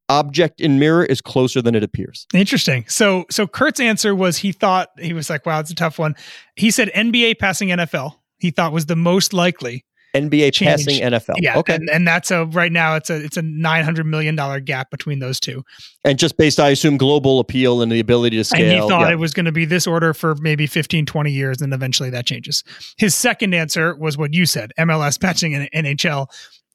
object 0.09 0.59
in 0.59 0.79
mirror 0.79 1.05
is 1.05 1.21
closer 1.21 1.61
than 1.61 1.75
it 1.75 1.83
appears. 1.83 2.27
Interesting. 2.33 2.85
So, 2.87 3.25
so 3.29 3.47
Kurt's 3.47 3.79
answer 3.79 4.15
was 4.15 4.37
he 4.37 4.51
thought 4.51 4.89
he 4.99 5.13
was 5.13 5.29
like, 5.29 5.45
wow, 5.45 5.59
it's 5.59 5.71
a 5.71 5.75
tough 5.75 5.99
one. 5.99 6.15
He 6.55 6.71
said 6.71 6.89
NBA 6.95 7.39
passing 7.39 7.69
NFL. 7.69 8.15
He 8.39 8.51
thought 8.51 8.71
was 8.71 8.87
the 8.87 8.95
most 8.95 9.33
likely. 9.33 9.85
NBA 10.15 10.53
change. 10.53 10.85
passing 10.85 11.01
NFL. 11.01 11.35
Yeah, 11.39 11.57
okay, 11.59 11.75
and, 11.75 11.89
and 11.89 12.07
that's 12.07 12.31
a 12.31 12.45
right 12.45 12.71
now 12.71 12.95
it's 12.95 13.09
a 13.09 13.23
it's 13.23 13.37
a 13.37 13.41
nine 13.41 13.83
hundred 13.83 14.05
million 14.05 14.35
dollar 14.35 14.59
gap 14.59 14.89
between 14.91 15.19
those 15.19 15.39
two. 15.39 15.63
And 16.03 16.17
just 16.17 16.37
based, 16.37 16.59
I 16.59 16.69
assume, 16.69 16.97
global 16.97 17.39
appeal 17.39 17.81
and 17.81 17.91
the 17.91 17.99
ability 17.99 18.37
to 18.37 18.43
scale. 18.43 18.63
And 18.63 18.71
he 18.71 18.89
thought 18.89 19.07
yeah. 19.07 19.13
it 19.13 19.19
was 19.19 19.33
going 19.33 19.45
to 19.45 19.51
be 19.51 19.65
this 19.65 19.87
order 19.87 20.13
for 20.13 20.35
maybe 20.35 20.67
15, 20.67 21.05
20 21.05 21.31
years, 21.31 21.61
and 21.61 21.73
eventually 21.73 22.09
that 22.11 22.25
changes. 22.25 22.63
His 22.97 23.15
second 23.15 23.53
answer 23.53 23.95
was 23.95 24.17
what 24.17 24.33
you 24.33 24.45
said: 24.45 24.71
MLS 24.79 25.19
patching 25.19 25.53
in 25.53 25.67
NHL. 25.73 26.27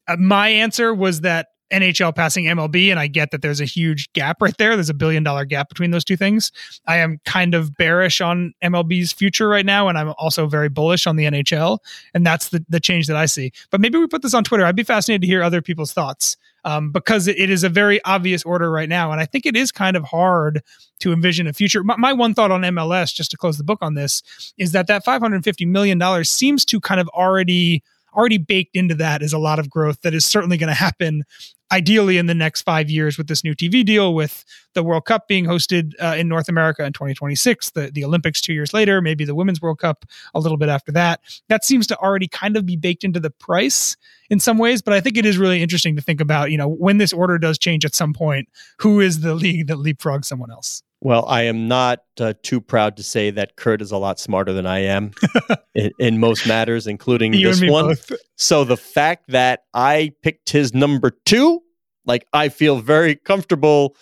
Uh, 0.09 0.17
my 0.17 0.49
answer 0.49 0.95
was 0.95 1.21
that 1.23 1.49
NHL 1.71 2.15
passing 2.15 2.45
MLB, 2.45 2.91
and 2.91 2.99
I 2.99 3.07
get 3.07 3.31
that 3.31 3.43
there's 3.43 3.61
a 3.61 3.65
huge 3.65 4.13
gap 4.13 4.43
right 4.43 4.57
there. 4.59 4.77
There's 4.77 4.89
a 4.89 4.95
billion 4.95 5.23
dollar 5.23 5.45
gap 5.45 5.69
between 5.69 5.91
those 5.91 6.05
two 6.05 6.17
things. 6.17 6.53
I 6.87 6.97
am 6.97 7.21
kind 7.25 7.55
of 7.55 7.77
bearish 7.77 8.21
on 8.21 8.53
MLB's 8.63 9.13
future 9.13 9.49
right 9.49 9.67
now, 9.67 9.89
and 9.89 9.97
I'm 9.97 10.15
also 10.19 10.47
very 10.47 10.69
bullish 10.69 11.07
on 11.07 11.17
the 11.17 11.25
NHL, 11.25 11.79
and 12.15 12.27
that's 12.27 12.49
the 12.49 12.65
the 12.69 12.81
change 12.81 13.07
that 13.07 13.17
I 13.17 13.27
see. 13.27 13.53
But 13.71 13.81
maybe 13.81 13.99
we 13.99 14.07
put 14.07 14.23
this 14.23 14.35
on 14.35 14.45
Twitter. 14.45 14.65
I'd 14.65 14.77
be 14.77 14.83
fascinated 14.83 15.23
to 15.23 15.27
hear 15.27 15.43
other 15.43 15.63
people's 15.63 15.93
thoughts 15.93 16.37
um, 16.65 16.93
because 16.93 17.29
it 17.29 17.51
is 17.51 17.65
a 17.65 17.69
very 17.69 18.03
obvious 18.05 18.43
order 18.45 18.71
right 18.71 18.89
now, 18.89 19.13
and 19.13 19.21
I 19.21 19.27
think 19.27 19.47
it 19.47 19.57
is 19.57 19.73
kind 19.73 19.97
of 19.97 20.05
hard 20.05 20.63
to 21.01 21.13
envision 21.13 21.47
a 21.47 21.53
future. 21.53 21.83
My, 21.83 21.97
my 21.97 22.13
one 22.13 22.35
thought 22.35 22.51
on 22.51 22.63
MLS, 22.63 23.15
just 23.15 23.31
to 23.31 23.37
close 23.37 23.59
the 23.59 23.65
book 23.65 23.79
on 23.81 23.95
this, 23.95 24.23
is 24.59 24.73
that 24.73 24.87
that 24.89 25.05
550 25.05 25.67
million 25.67 25.99
dollars 25.99 26.31
seems 26.31 26.65
to 26.67 26.81
kind 26.81 27.01
of 27.01 27.09
already 27.09 27.83
already 28.15 28.39
baked 28.39 28.77
into 28.77 28.95
that 28.97 29.23
is 29.23 29.33
a 29.33 29.39
lot 29.39 29.59
of 29.59 29.71
growth 29.71 30.01
that 30.03 30.15
is 30.15 30.25
certainly 30.25 30.57
going 30.57 30.69
to 30.69 30.75
happen 30.75 31.25
ideally 31.73 32.19
in 32.19 32.27
the 32.27 32.35
next 32.35 32.63
five 32.63 32.91
years 32.91 33.17
with 33.17 33.29
this 33.29 33.45
new 33.45 33.55
TV 33.55 33.85
deal, 33.85 34.15
with 34.15 34.45
the 34.75 34.83
World 34.83 35.05
Cup 35.05 35.29
being 35.29 35.45
hosted 35.45 35.93
uh, 36.03 36.17
in 36.19 36.29
North 36.29 36.49
America 36.49 36.85
in 36.85 36.93
2026, 36.93 37.71
the, 37.71 37.91
the 37.93 38.05
Olympics 38.05 38.41
two 38.41 38.53
years 38.53 38.75
later, 38.75 39.01
maybe 39.01 39.25
the 39.25 39.35
Women's 39.35 39.61
World 39.61 39.79
Cup 39.79 40.05
a 40.35 40.41
little 40.41 40.59
bit 40.59 40.69
after 40.69 40.93
that. 40.93 41.21
That 41.49 41.65
seems 41.65 41.87
to 41.89 41.99
already 41.99 42.27
kind 42.27 42.57
of 42.57 42.67
be 42.67 42.77
baked 42.77 43.05
into 43.05 43.21
the 43.21 43.31
price 43.31 43.97
in 44.31 44.41
some 44.41 44.59
ways, 44.59 44.83
but 44.83 44.95
I 44.95 45.01
think 45.01 45.17
it 45.17 45.27
is 45.27 45.39
really 45.39 45.63
interesting 45.63 45.97
to 45.97 46.03
think 46.03 46.21
about, 46.21 46.51
you 46.51 46.59
know, 46.59 46.69
when 46.69 46.99
this 46.99 47.13
order 47.13 47.39
does 47.39 47.59
change 47.59 47.85
at 47.85 47.95
some 47.95 48.13
point, 48.13 48.49
who 48.79 49.01
is 49.01 49.21
the 49.21 49.35
league 49.35 49.69
that 49.69 49.79
leapfrogs 49.79 50.25
someone 50.25 50.51
else? 50.51 50.83
Well, 51.03 51.25
I 51.27 51.43
am 51.43 51.67
not 51.67 52.01
uh, 52.21 52.35
too 52.43 52.61
proud 52.61 52.99
to 52.99 53.03
say 53.03 53.31
that 53.31 53.57
Kurt 53.57 53.81
is 53.81 53.91
a 53.91 53.97
lot 53.97 54.21
smarter 54.21 54.53
than 54.53 54.67
I 54.67 54.81
am 54.81 55.13
in, 55.75 55.93
in, 55.99 56.21
most 56.21 56.47
matters, 56.47 56.87
including 56.87 57.33
you 57.33 57.49
this 57.49 57.63
one. 57.63 57.87
Both. 57.87 58.13
So 58.37 58.65
the 58.65 58.77
fact 58.77 59.25
that 59.29 59.65
I 59.73 60.13
picked 60.23 60.51
his 60.51 60.75
number 60.75 61.13
two, 61.25 61.63
like 62.05 62.27
I 62.35 62.51
feel 62.51 62.81
very 62.81 63.17
comfortable 63.17 63.97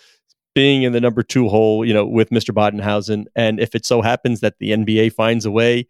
being 0.53 0.83
in 0.83 0.91
the 0.91 0.99
number 0.99 1.23
two 1.23 1.47
hole, 1.47 1.85
you 1.85 1.93
know, 1.93 2.05
with 2.05 2.31
Mr. 2.31 2.53
Badenhausen. 2.53 3.25
And 3.33 3.61
if 3.61 3.75
it 3.75 3.85
so 3.85 4.01
happens 4.01 4.41
that 4.41 4.55
the 4.59 4.71
NBA 4.71 5.13
finds 5.13 5.45
a 5.45 5.51
way 5.51 5.87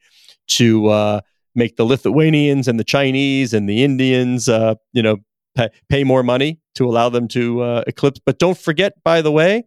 to 0.50 0.88
uh, 0.90 1.22
make 1.56 1.76
the 1.76 1.86
Lithuanians 1.86 2.68
and 2.68 2.80
the 2.80 2.84
Chinese 2.84 3.54
and 3.54 3.68
the 3.68 3.84
Indians, 3.84 4.48
uh, 4.48 4.76
you 4.94 5.02
know, 5.02 5.18
pay, 5.56 5.70
pay, 5.90 6.04
more 6.04 6.22
money 6.22 6.60
to 6.76 6.86
allow 6.86 7.10
them 7.10 7.28
to 7.30 7.62
uh, 7.62 7.84
eclipse. 7.88 8.20
But 8.24 8.38
don't 8.38 8.58
forget, 8.58 8.94
by 9.04 9.24
the 9.24 9.32
way, 9.32 9.64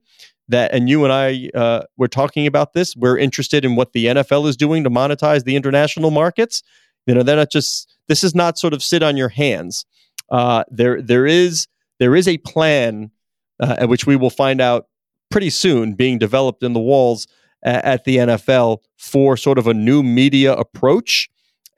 that 0.52 0.72
and 0.72 0.88
you 0.88 1.04
and 1.04 1.12
I 1.12 1.50
uh, 1.54 1.82
were 1.96 2.08
talking 2.08 2.46
about 2.46 2.72
this. 2.72 2.96
We're 2.96 3.18
interested 3.18 3.64
in 3.64 3.76
what 3.76 3.92
the 3.92 4.06
NFL 4.06 4.48
is 4.48 4.56
doing 4.56 4.84
to 4.84 4.90
monetize 4.90 5.44
the 5.44 5.56
international 5.56 6.10
markets. 6.10 6.62
You 7.06 7.14
know, 7.14 7.22
they're 7.22 7.36
not 7.36 7.50
just 7.50 7.92
this 8.08 8.22
is 8.22 8.34
not 8.34 8.58
sort 8.58 8.72
of 8.72 8.82
sit 8.82 9.02
on 9.02 9.16
your 9.16 9.28
hands. 9.28 9.84
Uh, 10.30 10.64
there 10.70 11.02
there 11.02 11.26
is 11.26 11.66
there 11.98 12.14
is 12.14 12.28
a 12.28 12.38
plan 12.38 13.10
uh, 13.60 13.86
which 13.86 14.06
we 14.06 14.16
will 14.16 14.30
find 14.30 14.60
out 14.60 14.86
pretty 15.30 15.50
soon 15.50 15.94
being 15.94 16.18
developed 16.18 16.62
in 16.62 16.72
the 16.72 16.80
walls 16.80 17.26
at, 17.62 17.84
at 17.84 18.04
the 18.04 18.16
NFL 18.16 18.78
for 18.96 19.36
sort 19.36 19.58
of 19.58 19.66
a 19.66 19.74
new 19.74 20.02
media 20.02 20.52
approach 20.54 21.28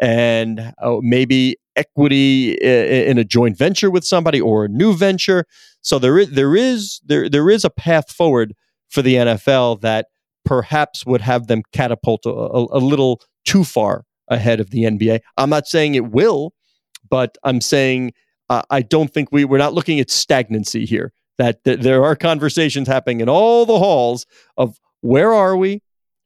and 0.01 0.73
uh, 0.83 0.97
maybe 1.01 1.57
equity 1.77 2.53
in 2.53 3.19
a 3.19 3.25
joint 3.25 3.57
venture 3.57 3.91
with 3.91 4.05
somebody 4.05 4.41
or 4.41 4.65
a 4.65 4.69
new 4.69 4.95
venture. 4.95 5.45
So 5.81 5.99
there 5.99 6.19
is 6.19 6.31
there 6.31 6.57
is 6.57 7.01
there 7.05 7.29
there 7.29 7.51
is 7.51 7.65
a 7.65 7.71
path 7.71 8.11
forward 8.11 8.55
for 8.95 9.03
the 9.03 9.17
NFL 9.17 9.81
that 9.81 10.07
perhaps 10.45 11.05
would 11.05 11.21
have 11.21 11.49
them 11.49 11.63
catapult 11.73 12.25
a, 12.25 12.31
a, 12.31 12.79
little 12.79 13.21
too 13.45 13.65
far 13.65 14.05
ahead 14.29 14.61
of 14.61 14.71
the 14.71 14.85
NBA. 14.85 15.21
I'm 15.37 15.51
not 15.51 15.67
saying 15.67 15.97
it 15.97 16.13
will, 16.13 16.55
but 17.11 17.37
I'm 17.43 17.61
saying 17.61 18.13
uh, 18.49 18.63
I 18.71 18.83
don't 18.83 19.13
think 19.13 19.31
we 19.33 19.45
we're 19.45 19.59
not 19.59 19.75
looking 19.75 19.99
at 19.99 20.11
stagnancy 20.11 20.87
here. 20.87 21.13
That 21.39 21.65
th- 21.65 21.81
there 21.81 22.05
are 22.05 22.15
conversations 22.15 22.87
happening 22.87 23.21
in 23.21 23.29
all 23.29 23.67
the 23.67 23.79
halls 23.79 24.27
of 24.57 24.79
where 25.01 25.33
are 25.33 25.57
we, 25.57 25.83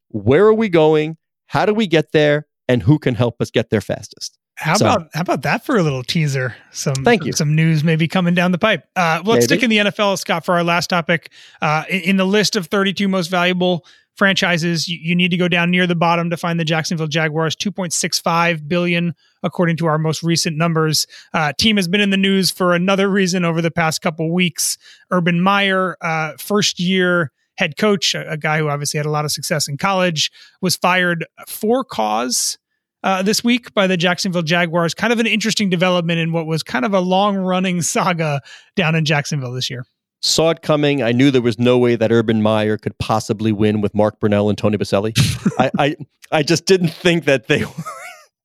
where 0.09 0.45
are 0.45 0.53
we 0.53 0.69
going, 0.69 1.17
how 1.47 1.65
do 1.65 1.73
we 1.73 1.87
get 1.87 2.11
there, 2.11 2.45
and 2.67 2.83
who 2.83 2.99
can 2.99 3.15
help 3.15 3.41
us 3.41 3.49
get 3.49 3.71
there 3.71 3.81
fastest. 3.81 4.37
How 4.59 4.75
so, 4.75 4.85
about 4.85 5.09
how 5.13 5.21
about 5.21 5.43
that 5.43 5.65
for 5.65 5.77
a 5.77 5.83
little 5.83 6.03
teaser? 6.03 6.53
Some 6.71 6.95
thank 6.95 7.23
you. 7.23 7.31
Some 7.31 7.55
news 7.55 7.83
maybe 7.83 8.09
coming 8.09 8.33
down 8.33 8.51
the 8.51 8.57
pipe. 8.57 8.85
Uh, 8.95 9.21
let's 9.23 9.27
maybe. 9.27 9.41
stick 9.41 9.63
in 9.63 9.69
the 9.69 9.77
NFL, 9.77 10.19
Scott, 10.19 10.43
for 10.43 10.55
our 10.55 10.65
last 10.65 10.89
topic. 10.89 11.31
Uh, 11.61 11.85
in, 11.89 12.01
in, 12.01 12.17
the 12.17 12.25
list 12.25 12.57
of 12.57 12.67
32 12.67 13.07
most 13.07 13.27
valuable 13.27 13.85
franchises, 14.15 14.89
you, 14.89 14.99
you, 15.01 15.15
need 15.15 15.31
to 15.31 15.37
go 15.37 15.47
down 15.47 15.71
near 15.71 15.87
the 15.87 15.95
bottom 15.95 16.29
to 16.29 16.35
find 16.35 16.59
the 16.59 16.65
Jacksonville 16.65 17.07
Jaguars. 17.07 17.55
2.65 17.55 18.67
billion, 18.67 19.15
according 19.43 19.77
to 19.77 19.85
our 19.85 19.97
most 19.97 20.23
recent 20.23 20.57
numbers. 20.57 21.07
Uh, 21.33 21.53
team 21.57 21.77
has 21.77 21.87
been 21.87 22.01
in 22.01 22.09
the 22.09 22.17
news 22.17 22.51
for 22.51 22.75
another 22.75 23.09
reason 23.09 23.45
over 23.45 23.61
the 23.61 23.71
past 23.71 24.01
couple 24.01 24.29
weeks. 24.33 24.77
Urban 25.09 25.39
Meyer, 25.39 25.95
uh, 26.01 26.33
first 26.37 26.81
year 26.81 27.31
head 27.55 27.77
coach, 27.77 28.13
a, 28.13 28.31
a 28.31 28.37
guy 28.37 28.57
who 28.57 28.67
obviously 28.67 28.97
had 28.97 29.05
a 29.05 29.11
lot 29.11 29.23
of 29.23 29.31
success 29.31 29.69
in 29.69 29.77
college, 29.77 30.31
was 30.61 30.75
fired 30.75 31.25
for 31.47 31.85
cause 31.85 32.57
uh, 33.03 33.21
this 33.21 33.43
week 33.43 33.73
by 33.73 33.87
the 33.87 33.97
Jacksonville 33.97 34.41
Jaguars. 34.41 34.93
Kind 34.93 35.13
of 35.13 35.19
an 35.19 35.27
interesting 35.27 35.69
development 35.69 36.19
in 36.19 36.31
what 36.31 36.45
was 36.45 36.63
kind 36.63 36.85
of 36.85 36.93
a 36.93 36.99
long 36.99 37.37
running 37.37 37.81
saga 37.81 38.41
down 38.75 38.95
in 38.95 39.05
Jacksonville 39.05 39.53
this 39.53 39.69
year. 39.69 39.85
Saw 40.21 40.49
it 40.49 40.61
coming. 40.61 41.01
I 41.01 41.13
knew 41.13 41.31
there 41.31 41.41
was 41.41 41.57
no 41.57 41.77
way 41.77 41.95
that 41.95 42.11
Urban 42.11 42.41
Meyer 42.41 42.77
could 42.77 42.97
possibly 42.97 43.53
win 43.53 43.79
with 43.79 43.95
Mark 43.95 44.19
Brunell 44.19 44.49
and 44.49 44.57
Tony 44.57 44.77
Boselli. 44.77 45.13
I, 45.59 45.71
I, 45.79 45.95
I 46.31 46.43
just 46.43 46.65
didn't 46.65 46.89
think 46.89 47.25
that 47.25 47.47
they 47.47 47.63
were. 47.63 47.71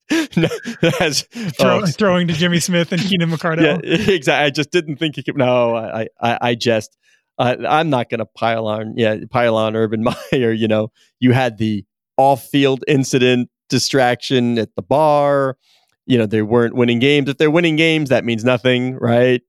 as, 1.01 1.23
Throw, 1.59 1.81
oh, 1.81 1.85
throwing 1.85 2.27
to 2.27 2.33
Jimmy 2.33 2.59
Smith 2.59 2.91
and 2.91 3.01
Keenan 3.01 3.29
McCardell. 3.29 3.81
Yeah, 3.83 4.13
exactly. 4.13 4.45
I 4.45 4.49
just 4.51 4.71
didn't 4.71 4.97
think 4.97 5.15
he 5.15 5.23
could. 5.23 5.35
No, 5.35 5.75
I, 5.75 6.07
I, 6.21 6.37
I 6.41 6.55
just, 6.55 6.95
uh, 7.37 7.55
I'm 7.67 7.89
not 7.89 8.09
going 8.09 8.19
to 8.19 8.25
pile 8.25 8.67
on. 8.67 8.93
Yeah, 8.95 9.17
pile 9.29 9.57
on 9.57 9.75
Urban 9.75 10.03
Meyer. 10.03 10.51
You 10.53 10.67
know, 10.67 10.91
you 11.19 11.33
had 11.33 11.57
the 11.57 11.83
off-field 12.17 12.85
incident 12.87 13.49
distraction 13.75 14.57
at 14.57 14.73
the 14.77 14.81
bar. 14.81 15.57
You 16.05 16.17
know, 16.17 16.25
they 16.25 16.41
weren't 16.41 16.75
winning 16.75 16.99
games. 16.99 17.27
If 17.27 17.37
they're 17.37 17.51
winning 17.51 17.75
games, 17.75 18.07
that 18.07 18.23
means 18.23 18.45
nothing, 18.45 18.95
right? 18.95 19.41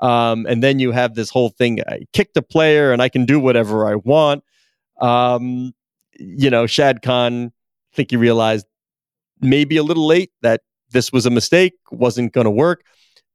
Um, 0.00 0.44
and 0.46 0.62
then 0.62 0.78
you 0.78 0.92
have 0.92 1.14
this 1.14 1.30
whole 1.30 1.48
thing 1.48 1.80
I 1.88 2.00
kicked 2.12 2.36
a 2.36 2.42
player 2.42 2.92
and 2.92 3.00
I 3.00 3.08
can 3.08 3.24
do 3.24 3.40
whatever 3.40 3.88
I 3.88 3.94
want. 3.94 4.44
Um, 5.00 5.72
you 6.18 6.50
know, 6.50 6.66
Shad 6.66 7.00
Khan, 7.00 7.46
I 7.46 7.96
think 7.96 8.10
he 8.10 8.18
realized 8.18 8.66
maybe 9.40 9.78
a 9.78 9.82
little 9.82 10.06
late 10.06 10.30
that 10.42 10.60
this 10.90 11.10
was 11.10 11.24
a 11.24 11.30
mistake, 11.30 11.72
wasn't 11.90 12.34
going 12.34 12.44
to 12.44 12.50
work. 12.50 12.84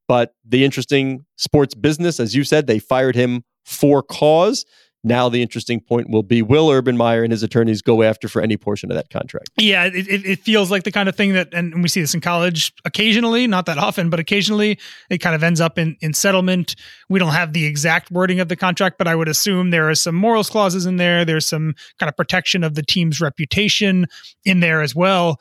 But 0.06 0.34
the 0.44 0.64
interesting 0.64 1.26
sports 1.34 1.74
business, 1.74 2.20
as 2.20 2.36
you 2.36 2.44
said, 2.44 2.68
they 2.68 2.78
fired 2.78 3.16
him 3.16 3.42
for 3.64 4.00
cause. 4.00 4.64
Now 5.06 5.28
the 5.28 5.40
interesting 5.40 5.80
point 5.80 6.10
will 6.10 6.24
be: 6.24 6.42
Will 6.42 6.68
Urban 6.68 6.96
Meyer 6.96 7.22
and 7.22 7.30
his 7.30 7.44
attorneys 7.44 7.80
go 7.80 8.02
after 8.02 8.26
for 8.26 8.42
any 8.42 8.56
portion 8.56 8.90
of 8.90 8.96
that 8.96 9.08
contract? 9.08 9.50
Yeah, 9.56 9.84
it, 9.84 10.08
it, 10.08 10.40
feels 10.40 10.68
like 10.68 10.82
the 10.82 10.90
kind 10.90 11.08
of 11.08 11.14
thing 11.14 11.32
that, 11.34 11.54
and 11.54 11.80
we 11.80 11.88
see 11.88 12.00
this 12.00 12.12
in 12.12 12.20
college 12.20 12.72
occasionally, 12.84 13.46
not 13.46 13.66
that 13.66 13.78
often, 13.78 14.10
but 14.10 14.18
occasionally 14.18 14.80
it 15.08 15.18
kind 15.18 15.36
of 15.36 15.44
ends 15.44 15.60
up 15.60 15.78
in 15.78 15.96
in 16.00 16.12
settlement. 16.12 16.74
We 17.08 17.20
don't 17.20 17.32
have 17.32 17.52
the 17.52 17.66
exact 17.66 18.10
wording 18.10 18.40
of 18.40 18.48
the 18.48 18.56
contract, 18.56 18.98
but 18.98 19.06
I 19.06 19.14
would 19.14 19.28
assume 19.28 19.70
there 19.70 19.88
are 19.88 19.94
some 19.94 20.16
morals 20.16 20.50
clauses 20.50 20.86
in 20.86 20.96
there. 20.96 21.24
There's 21.24 21.46
some 21.46 21.76
kind 22.00 22.08
of 22.08 22.16
protection 22.16 22.64
of 22.64 22.74
the 22.74 22.82
team's 22.82 23.20
reputation 23.20 24.08
in 24.44 24.58
there 24.58 24.82
as 24.82 24.96
well. 24.96 25.38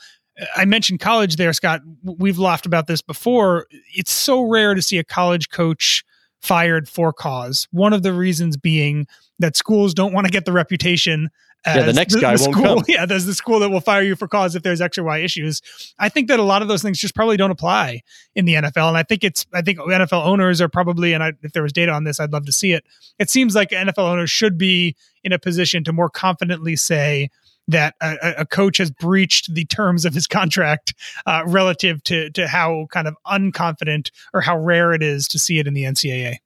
I 0.56 0.66
mentioned 0.66 1.00
college 1.00 1.38
there, 1.38 1.54
Scott. 1.54 1.82
We've 2.04 2.38
laughed 2.38 2.68
about 2.68 2.86
this 2.86 3.02
before. 3.02 3.66
It's 3.96 4.12
so 4.12 4.44
rare 4.44 4.76
to 4.76 4.82
see 4.84 5.00
a 5.00 5.04
college 5.04 5.50
coach 5.50 6.05
fired 6.46 6.88
for 6.88 7.12
cause. 7.12 7.68
One 7.72 7.94
of 7.94 8.04
the 8.04 8.14
reasons 8.14 8.58
being 8.58 9.08
that 9.40 9.56
schools 9.56 9.94
don't 9.94 10.14
want 10.14 10.26
to 10.26 10.32
get 10.32 10.46
the 10.46 10.54
reputation 10.54 11.30
yeah, 11.66 11.82
the 11.82 11.94
next 11.94 12.14
the, 12.14 12.22
guy 12.22 12.36
the 12.36 12.44
won't 12.44 12.56
school, 12.56 12.76
come. 12.76 12.86
Yeah, 12.88 13.06
there's 13.06 13.26
the 13.26 13.34
school 13.34 13.60
that 13.60 13.70
will 13.70 13.82
fire 13.82 14.04
you 14.04 14.16
for 14.16 14.28
cause 14.28 14.56
if 14.56 14.64
there's 14.64 14.82
X 14.82 14.98
or 14.98 15.04
Y 15.04 15.20
issues. 15.20 15.62
I 15.98 16.10
think 16.10 16.28
that 16.28 16.40
a 16.40 16.44
lot 16.44 16.62
of 16.62 16.68
those 16.68 16.84
things 16.84 17.00
just 17.00 17.16
probably 17.16 17.38
don't 17.38 17.52
apply 17.52 18.02
in 18.36 18.46
the 18.46 18.54
NFL, 18.54 18.90
and 18.90 18.98
I 18.98 19.04
think 19.04 19.24
it's 19.24 19.46
I 19.54 19.62
think 19.62 19.80
NFL 19.80 20.26
owners 20.26 20.62
are 20.62 20.70
probably, 20.70 21.14
and 21.14 21.24
I, 21.24 21.34
if 21.42 21.54
there 21.54 21.64
was 21.64 21.74
data 21.74 21.92
on 21.92 22.04
this, 22.04 22.20
I'd 22.20 22.32
love 22.32 22.46
to 22.46 22.52
see 22.52 22.74
it. 22.74 22.86
It 23.18 23.30
seems 23.30 23.56
like 23.56 23.70
NFL 23.72 23.98
owners 23.98 24.30
should 24.30 24.58
be 24.58 24.96
in 25.24 25.32
a 25.32 25.40
position 25.40 25.84
to 25.86 25.94
more 25.94 26.10
confidently 26.10 26.76
say 26.76 27.30
that 27.68 27.96
a, 28.02 28.34
a 28.40 28.46
coach 28.46 28.78
has 28.78 28.92
breached 28.92 29.54
the 29.54 29.66
terms 29.66 30.06
of 30.06 30.14
his 30.14 30.28
contract 30.28 30.94
uh, 31.26 31.44
relative 31.46 32.04
to 32.04 32.30
to 32.32 32.48
how 32.48 32.88
kind 32.92 33.08
of 33.08 33.16
unconfident 33.28 34.12
or 34.34 34.42
how 34.42 34.58
rare 34.58 34.94
it 34.94 35.02
is 35.04 35.28
to 35.30 35.40
see 35.40 35.60
it 35.60 35.68
in 35.68 35.74
the 35.74 35.84
NCAA. 35.84 36.38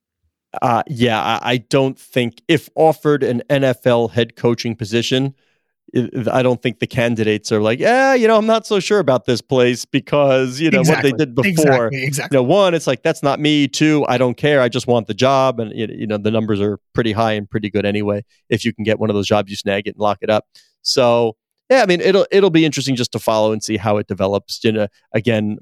Uh, 0.61 0.81
yeah, 0.87 1.21
I, 1.21 1.39
I, 1.43 1.57
don't 1.57 1.97
think 1.97 2.41
if 2.47 2.69
offered 2.73 3.21
an 3.21 3.43
NFL 3.51 4.09
head 4.09 4.35
coaching 4.35 4.75
position, 4.75 5.35
I 6.31 6.41
don't 6.41 6.61
think 6.61 6.79
the 6.79 6.87
candidates 6.87 7.51
are 7.51 7.61
like, 7.61 7.79
yeah, 7.79 8.15
you 8.15 8.27
know, 8.27 8.35
I'm 8.35 8.47
not 8.47 8.65
so 8.65 8.79
sure 8.79 8.99
about 8.99 9.25
this 9.25 9.41
place 9.41 9.85
because 9.85 10.59
you 10.59 10.71
know 10.71 10.79
exactly. 10.79 11.11
what 11.11 11.17
they 11.17 11.25
did 11.25 11.35
before. 11.35 11.49
Exactly. 11.49 12.03
exactly. 12.03 12.37
You 12.37 12.41
know, 12.41 12.47
one, 12.47 12.73
it's 12.73 12.87
like 12.87 13.03
that's 13.03 13.21
not 13.21 13.39
me. 13.39 13.67
Two, 13.67 14.05
I 14.07 14.17
don't 14.17 14.37
care. 14.37 14.61
I 14.61 14.69
just 14.69 14.87
want 14.87 15.07
the 15.07 15.13
job, 15.13 15.59
and 15.59 15.71
you 15.75 16.07
know, 16.07 16.17
the 16.17 16.31
numbers 16.31 16.61
are 16.61 16.79
pretty 16.93 17.11
high 17.11 17.33
and 17.33 17.49
pretty 17.49 17.69
good 17.69 17.85
anyway. 17.85 18.23
If 18.49 18.65
you 18.65 18.73
can 18.73 18.83
get 18.83 18.99
one 18.99 19.09
of 19.09 19.15
those 19.15 19.27
jobs, 19.27 19.49
you 19.49 19.55
snag 19.55 19.87
it 19.87 19.91
and 19.91 19.99
lock 19.99 20.19
it 20.21 20.29
up. 20.29 20.45
So 20.89 21.35
yeah, 21.69 21.83
I 21.83 21.85
mean, 21.85 22.01
it'll 22.01 22.25
it'll 22.31 22.49
be 22.49 22.65
interesting 22.65 22.95
just 22.95 23.11
to 23.11 23.19
follow 23.19 23.51
and 23.51 23.63
see 23.63 23.77
how 23.77 23.97
it 23.97 24.07
develops. 24.07 24.63
You 24.63 24.71
know, 24.71 24.87
again, 25.13 25.57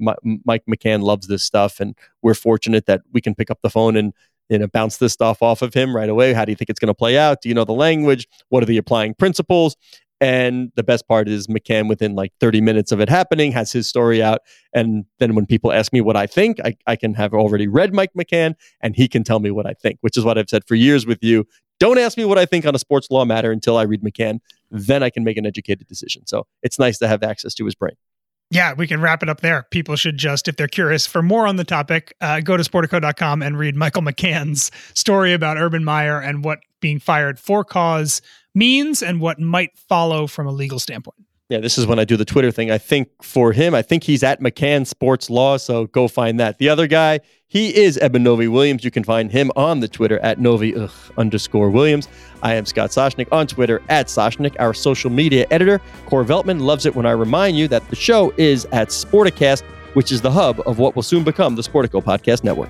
Mike 0.45 0.63
McCann 0.69 1.01
loves 1.01 1.27
this 1.27 1.43
stuff, 1.43 1.79
and 1.79 1.95
we're 2.21 2.33
fortunate 2.33 2.85
that 2.85 3.01
we 3.11 3.19
can 3.19 3.35
pick 3.35 3.51
up 3.51 3.59
the 3.61 3.69
phone 3.69 3.97
and 3.97 4.13
you 4.49 4.57
know, 4.57 4.67
bounce 4.67 4.97
this 4.97 5.13
stuff 5.13 5.41
off 5.41 5.61
of 5.61 5.73
him 5.73 5.95
right 5.95 6.09
away. 6.09 6.33
How 6.33 6.45
do 6.45 6.51
you 6.51 6.55
think 6.55 6.69
it's 6.69 6.79
going 6.79 6.87
to 6.87 6.93
play 6.93 7.17
out? 7.17 7.41
Do 7.41 7.49
you 7.49 7.55
know 7.55 7.65
the 7.65 7.73
language? 7.73 8.27
What 8.49 8.63
are 8.63 8.65
the 8.65 8.77
applying 8.77 9.13
principles? 9.13 9.75
And 10.19 10.71
the 10.75 10.83
best 10.83 11.07
part 11.07 11.27
is 11.27 11.47
McCann, 11.47 11.87
within 11.87 12.15
like 12.15 12.33
30 12.39 12.61
minutes 12.61 12.91
of 12.91 12.99
it 12.99 13.09
happening, 13.09 13.51
has 13.51 13.71
his 13.71 13.87
story 13.87 14.23
out. 14.23 14.39
And 14.73 15.05
then 15.19 15.35
when 15.35 15.45
people 15.45 15.71
ask 15.71 15.93
me 15.93 16.01
what 16.01 16.15
I 16.15 16.25
think, 16.25 16.59
I, 16.63 16.75
I 16.87 16.95
can 16.95 17.13
have 17.13 17.33
already 17.33 17.67
read 17.67 17.93
Mike 17.93 18.13
McCann 18.17 18.55
and 18.81 18.95
he 18.95 19.07
can 19.07 19.23
tell 19.23 19.39
me 19.39 19.51
what 19.51 19.67
I 19.67 19.73
think, 19.73 19.99
which 20.01 20.17
is 20.17 20.23
what 20.23 20.37
I've 20.37 20.49
said 20.49 20.63
for 20.65 20.75
years 20.75 21.05
with 21.05 21.19
you. 21.21 21.45
Don't 21.79 21.99
ask 21.99 22.17
me 22.17 22.25
what 22.25 22.39
I 22.39 22.45
think 22.45 22.65
on 22.65 22.73
a 22.73 22.79
sports 22.79 23.11
law 23.11 23.25
matter 23.25 23.51
until 23.51 23.77
I 23.77 23.83
read 23.83 24.01
McCann. 24.01 24.39
Then 24.69 25.03
I 25.03 25.10
can 25.10 25.23
make 25.23 25.38
an 25.38 25.45
educated 25.45 25.88
decision. 25.88 26.25
So 26.27 26.45
it's 26.63 26.77
nice 26.77 26.97
to 26.99 27.08
have 27.08 27.23
access 27.23 27.53
to 27.56 27.65
his 27.65 27.75
brain 27.75 27.95
yeah, 28.49 28.73
we 28.73 28.88
can 28.88 29.01
wrap 29.01 29.23
it 29.23 29.30
up 29.30 29.41
there. 29.41 29.67
People 29.71 29.95
should 29.95 30.17
just, 30.17 30.47
if 30.47 30.56
they're 30.56 30.67
curious 30.67 31.06
for 31.06 31.21
more 31.21 31.47
on 31.47 31.58
the 31.58 31.63
topic, 31.63 32.15
uh, 32.21 32.39
go 32.39 32.56
to 32.56 32.63
sportico.com 32.63 33.41
and 33.41 33.60
read 33.60 33.75
Michael 33.75 34.01
McCann's 34.01 34.71
story 34.93 35.34
about 35.34 35.58
Urban 35.58 35.84
Meyer 35.84 36.19
and 36.19 36.43
what 36.43 36.60
being 36.80 36.99
fired 36.99 37.39
for 37.39 37.63
cause 37.63 38.21
means 38.56 39.03
and 39.03 39.19
what 39.19 39.39
might 39.39 39.77
follow 39.77 40.27
from 40.27 40.47
a 40.47 40.51
legal 40.51 40.80
standpoint. 40.80 41.26
Yeah, 41.49 41.60
this 41.60 41.77
is 41.77 41.88
when 41.88 41.97
I 41.97 42.03
do 42.03 42.17
the 42.17 42.25
Twitter 42.25 42.51
thing. 42.51 42.71
I 42.71 42.77
think 42.77 43.23
for 43.23 43.53
him, 43.53 43.73
I 43.73 43.81
think 43.81 44.03
he's 44.03 44.21
at 44.21 44.41
McCann 44.41 44.86
Sports 44.86 45.29
Law, 45.29 45.55
so 45.55 45.86
go 45.88 46.10
find 46.10 46.38
that. 46.41 46.57
The 46.57 46.67
other 46.67 46.88
guy, 46.88 47.21
he 47.47 47.73
is 47.73 47.97
Eben 47.99 48.21
Novy 48.21 48.49
Williams. 48.49 48.83
You 48.83 48.91
can 48.91 49.05
find 49.05 49.31
him 49.31 49.49
on 49.55 49.79
the 49.79 49.88
Twitter 49.88 50.19
at 50.19 50.41
Novy 50.41 50.75
ugh, 50.75 50.91
underscore 51.17 51.69
Williams. 51.69 52.10
I 52.43 52.55
am 52.55 52.65
Scott 52.65 52.89
Soshnick 52.89 53.29
on 53.31 53.47
Twitter 53.47 53.81
at 53.88 54.07
Soshnick, 54.07 54.57
our 54.60 54.73
social 54.73 55.10
media 55.10 55.47
editor. 55.49 55.79
Core 56.07 56.25
Veltman 56.25 56.60
loves 56.60 56.86
it 56.86 56.93
when 56.93 57.05
I 57.05 57.12
remind 57.12 57.57
you 57.57 57.69
that 57.69 57.88
the 57.89 57.95
show 57.95 58.33
is 58.36 58.65
at 58.73 58.89
Sporticast, 58.89 59.63
which 59.93 60.12
is 60.12 60.19
the 60.19 60.31
hub 60.31 60.62
of 60.65 60.79
what 60.79 60.97
will 60.97 61.03
soon 61.03 61.23
become 61.23 61.55
the 61.55 61.62
Sportico 61.62 62.03
Podcast 62.03 62.43
Network. 62.43 62.69